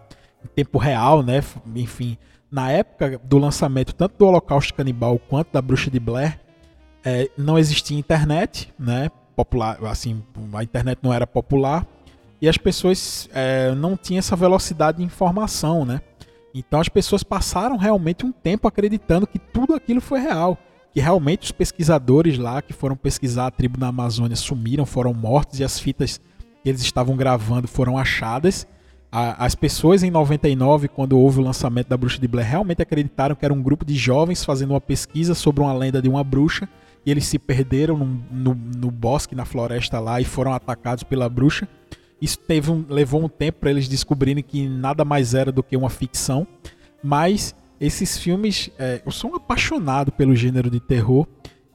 tempo 0.53 0.77
real, 0.77 1.23
né? 1.23 1.43
Enfim, 1.75 2.15
na 2.51 2.71
época 2.71 3.19
do 3.23 3.39
lançamento 3.39 3.91
tanto 3.91 4.19
do 4.19 4.27
Holocausto 4.27 4.71
Canibal 4.75 5.17
quanto 5.17 5.51
da 5.51 5.63
Bruxa 5.63 5.89
de 5.89 5.99
Blair, 5.99 6.39
é, 7.03 7.27
não 7.35 7.57
existia 7.57 7.97
internet, 7.97 8.71
né? 8.77 9.09
Popular, 9.35 9.83
assim, 9.85 10.23
a 10.53 10.61
internet 10.61 10.99
não 11.01 11.11
era 11.11 11.25
popular 11.25 11.87
e 12.39 12.47
as 12.47 12.59
pessoas 12.59 13.27
é, 13.33 13.73
não 13.73 13.97
tinham 13.97 14.19
essa 14.19 14.35
velocidade 14.35 14.99
de 14.99 15.03
informação, 15.03 15.85
né? 15.85 16.01
Então 16.53 16.79
as 16.79 16.87
pessoas 16.87 17.23
passaram 17.23 17.77
realmente 17.77 18.23
um 18.23 18.31
tempo 18.31 18.67
acreditando 18.67 19.25
que 19.25 19.39
tudo 19.39 19.73
aquilo 19.73 19.99
foi 19.99 20.19
real 20.19 20.55
que 20.95 21.01
realmente 21.01 21.43
os 21.43 21.51
pesquisadores 21.51 22.37
lá 22.37 22.61
que 22.61 22.71
foram 22.71 22.95
pesquisar 22.95 23.47
a 23.47 23.51
tribo 23.51 23.77
na 23.77 23.89
Amazônia 23.89 24.37
sumiram, 24.37 24.85
foram 24.85 25.13
mortos 25.13 25.59
e 25.59 25.63
as 25.65 25.77
fitas 25.77 26.21
que 26.63 26.69
eles 26.69 26.79
estavam 26.79 27.17
gravando 27.17 27.67
foram 27.67 27.97
achadas. 27.97 28.65
as 29.11 29.55
pessoas 29.55 30.03
em 30.03 30.09
99, 30.09 30.87
quando 30.87 31.19
houve 31.19 31.41
o 31.41 31.43
lançamento 31.43 31.89
da 31.89 31.97
Bruxa 31.97 32.17
de 32.17 32.29
Blair, 32.29 32.47
realmente 32.47 32.81
acreditaram 32.81 33.35
que 33.35 33.43
era 33.43 33.53
um 33.53 33.61
grupo 33.61 33.83
de 33.83 33.93
jovens 33.93 34.45
fazendo 34.45 34.71
uma 34.71 34.79
pesquisa 34.79 35.35
sobre 35.35 35.61
uma 35.61 35.73
lenda 35.73 36.01
de 36.01 36.07
uma 36.07 36.23
bruxa 36.23 36.65
e 37.05 37.11
eles 37.11 37.25
se 37.25 37.37
perderam 37.37 37.97
no, 37.97 38.05
no, 38.31 38.55
no 38.55 38.89
bosque, 38.89 39.35
na 39.35 39.43
floresta 39.43 39.99
lá 39.99 40.21
e 40.21 40.23
foram 40.23 40.53
atacados 40.53 41.03
pela 41.03 41.27
bruxa. 41.27 41.67
Isso 42.21 42.39
teve 42.39 42.71
um, 42.71 42.85
levou 42.87 43.21
um 43.21 43.27
tempo 43.27 43.59
para 43.59 43.69
eles 43.69 43.89
descobrirem 43.89 44.41
que 44.41 44.65
nada 44.65 45.03
mais 45.03 45.33
era 45.33 45.51
do 45.51 45.61
que 45.61 45.75
uma 45.75 45.89
ficção. 45.89 46.47
Mas 47.03 47.53
esses 47.79 48.17
filmes, 48.17 48.69
é, 48.79 49.01
eu 49.05 49.11
sou 49.11 49.31
um 49.31 49.35
apaixonado 49.35 50.11
pelo 50.11 50.35
gênero 50.35 50.69
de 50.69 50.79
terror 50.79 51.27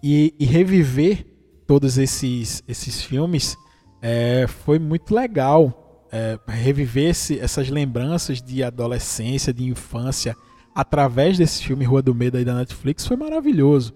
e, 0.02 0.34
e 0.38 0.44
reviver 0.44 1.26
todos 1.66 1.98
esses, 1.98 2.62
esses 2.66 3.02
filmes 3.02 3.56
é, 4.02 4.46
foi 4.46 4.78
muito 4.78 5.14
legal. 5.14 6.08
É, 6.12 6.38
reviver 6.48 7.10
esse, 7.10 7.38
essas 7.38 7.68
lembranças 7.68 8.42
de 8.42 8.64
adolescência, 8.64 9.52
de 9.52 9.64
infância, 9.64 10.36
através 10.74 11.38
desse 11.38 11.62
filme 11.62 11.84
Rua 11.84 12.02
do 12.02 12.14
Medo 12.14 12.36
aí 12.36 12.44
da 12.44 12.54
Netflix 12.54 13.06
foi 13.06 13.16
maravilhoso. 13.16 13.94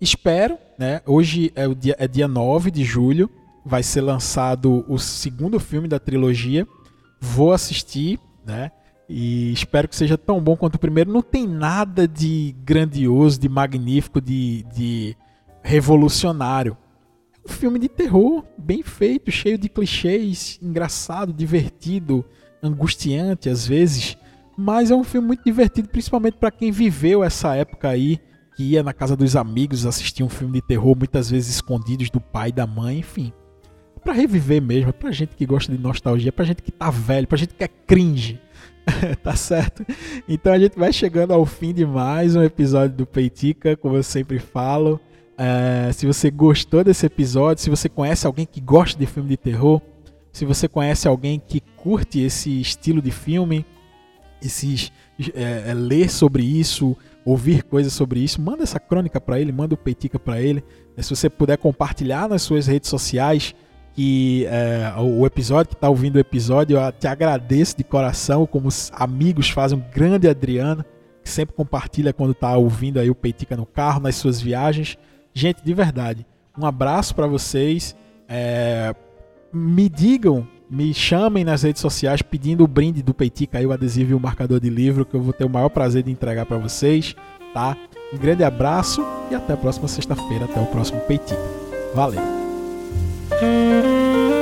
Espero, 0.00 0.58
né? 0.78 1.00
Hoje 1.06 1.50
é, 1.56 1.66
o 1.66 1.74
dia, 1.74 1.96
é 1.98 2.06
dia 2.06 2.28
9 2.28 2.70
de 2.70 2.84
julho, 2.84 3.28
vai 3.64 3.82
ser 3.82 4.02
lançado 4.02 4.84
o 4.86 4.98
segundo 4.98 5.58
filme 5.58 5.88
da 5.88 5.98
trilogia. 5.98 6.66
Vou 7.20 7.52
assistir, 7.52 8.20
né? 8.44 8.70
E 9.08 9.52
espero 9.52 9.88
que 9.88 9.94
seja 9.94 10.18
tão 10.18 10.40
bom 10.40 10.56
quanto 10.56 10.74
o 10.74 10.80
primeiro. 10.80 11.12
Não 11.12 11.22
tem 11.22 11.46
nada 11.46 12.08
de 12.08 12.54
grandioso, 12.64 13.38
de 13.40 13.48
magnífico, 13.48 14.20
de, 14.20 14.64
de 14.74 15.16
revolucionário. 15.62 16.76
É 17.34 17.50
um 17.50 17.52
filme 17.52 17.78
de 17.78 17.88
terror 17.88 18.44
bem 18.58 18.82
feito, 18.82 19.30
cheio 19.30 19.56
de 19.56 19.68
clichês, 19.68 20.58
engraçado, 20.60 21.32
divertido, 21.32 22.24
angustiante 22.62 23.48
às 23.48 23.66
vezes. 23.66 24.16
Mas 24.56 24.90
é 24.90 24.94
um 24.94 25.04
filme 25.04 25.28
muito 25.28 25.44
divertido, 25.44 25.88
principalmente 25.88 26.38
para 26.38 26.50
quem 26.50 26.72
viveu 26.72 27.22
essa 27.22 27.54
época 27.54 27.88
aí 27.88 28.18
que 28.56 28.64
ia 28.64 28.82
na 28.82 28.94
casa 28.94 29.14
dos 29.14 29.36
amigos 29.36 29.84
assistir 29.84 30.24
um 30.24 30.30
filme 30.30 30.54
de 30.54 30.66
terror, 30.66 30.96
muitas 30.96 31.30
vezes 31.30 31.56
escondidos 31.56 32.08
do 32.08 32.20
pai 32.20 32.48
e 32.48 32.52
da 32.52 32.66
mãe, 32.66 33.00
enfim. 33.00 33.30
É 33.94 34.00
pra 34.00 34.14
reviver 34.14 34.62
mesmo, 34.62 34.88
é 34.88 34.92
pra 34.92 35.12
gente 35.12 35.36
que 35.36 35.44
gosta 35.44 35.70
de 35.70 35.78
nostalgia, 35.78 36.30
é 36.30 36.32
pra 36.32 36.44
gente 36.46 36.62
que 36.62 36.72
tá 36.72 36.90
velho, 36.90 37.28
pra 37.28 37.36
gente 37.36 37.54
que 37.54 37.62
é 37.62 37.68
cringe. 37.68 38.40
tá 39.22 39.34
certo? 39.34 39.84
Então 40.28 40.52
a 40.52 40.58
gente 40.58 40.78
vai 40.78 40.92
chegando 40.92 41.32
ao 41.32 41.44
fim 41.44 41.72
de 41.72 41.84
mais 41.84 42.36
um 42.36 42.42
episódio 42.42 42.96
do 42.96 43.06
Peitica, 43.06 43.76
como 43.76 43.96
eu 43.96 44.02
sempre 44.02 44.38
falo. 44.38 45.00
É, 45.36 45.90
se 45.92 46.06
você 46.06 46.30
gostou 46.30 46.82
desse 46.82 47.04
episódio, 47.04 47.62
se 47.62 47.70
você 47.70 47.88
conhece 47.88 48.26
alguém 48.26 48.46
que 48.46 48.60
gosta 48.60 48.98
de 48.98 49.06
filme 49.06 49.28
de 49.28 49.36
terror, 49.36 49.80
se 50.32 50.44
você 50.44 50.68
conhece 50.68 51.06
alguém 51.08 51.40
que 51.44 51.60
curte 51.60 52.20
esse 52.20 52.60
estilo 52.60 53.02
de 53.02 53.10
filme, 53.10 53.66
esses, 54.40 54.92
é, 55.34 55.70
é, 55.70 55.74
ler 55.74 56.10
sobre 56.10 56.42
isso, 56.42 56.96
ouvir 57.24 57.62
coisas 57.64 57.92
sobre 57.92 58.20
isso, 58.20 58.40
manda 58.40 58.62
essa 58.62 58.78
crônica 58.78 59.20
para 59.20 59.40
ele, 59.40 59.50
manda 59.50 59.74
o 59.74 59.78
Peitica 59.78 60.18
para 60.18 60.40
ele. 60.40 60.62
É, 60.96 61.02
se 61.02 61.10
você 61.10 61.28
puder 61.28 61.58
compartilhar 61.58 62.28
nas 62.28 62.42
suas 62.42 62.66
redes 62.66 62.88
sociais 62.88 63.54
que 63.96 64.44
é, 64.44 64.92
o 64.98 65.24
episódio, 65.24 65.70
que 65.70 65.74
está 65.74 65.88
ouvindo 65.88 66.16
o 66.16 66.18
episódio, 66.18 66.78
eu 66.78 66.92
te 66.92 67.06
agradeço 67.06 67.78
de 67.78 67.82
coração, 67.82 68.46
como 68.46 68.68
os 68.68 68.92
amigos 68.94 69.48
fazem, 69.48 69.78
um 69.78 69.82
grande 69.90 70.28
Adriano, 70.28 70.84
que 71.24 71.30
sempre 71.30 71.56
compartilha 71.56 72.12
quando 72.12 72.32
está 72.32 72.54
ouvindo 72.58 73.00
aí 73.00 73.08
o 73.08 73.14
Peitica 73.14 73.56
no 73.56 73.64
carro, 73.64 73.98
nas 73.98 74.16
suas 74.16 74.38
viagens. 74.38 74.98
Gente, 75.32 75.64
de 75.64 75.72
verdade, 75.72 76.26
um 76.58 76.66
abraço 76.66 77.14
para 77.14 77.26
vocês. 77.26 77.96
É, 78.28 78.94
me 79.50 79.88
digam 79.88 80.46
me 80.68 80.92
chamem 80.92 81.44
nas 81.44 81.62
redes 81.62 81.80
sociais 81.80 82.22
pedindo 82.22 82.64
o 82.64 82.66
brinde 82.66 83.02
do 83.02 83.14
Peitica 83.14 83.58
aí, 83.58 83.66
o 83.66 83.72
adesivo 83.72 84.10
e 84.10 84.14
o 84.14 84.20
marcador 84.20 84.60
de 84.60 84.68
livro, 84.68 85.04
que 85.04 85.14
eu 85.14 85.22
vou 85.22 85.32
ter 85.32 85.44
o 85.44 85.50
maior 85.50 85.68
prazer 85.68 86.02
de 86.02 86.10
entregar 86.10 86.44
para 86.44 86.58
vocês, 86.58 87.14
tá? 87.54 87.76
Um 88.12 88.18
grande 88.18 88.44
abraço 88.44 89.04
e 89.30 89.34
até 89.34 89.52
a 89.52 89.56
próxima 89.56 89.88
sexta-feira, 89.88 90.44
até 90.44 90.60
o 90.60 90.66
próximo 90.66 91.00
Peitica. 91.02 91.40
Valeu! 91.94 92.35
嗯。 93.30 94.35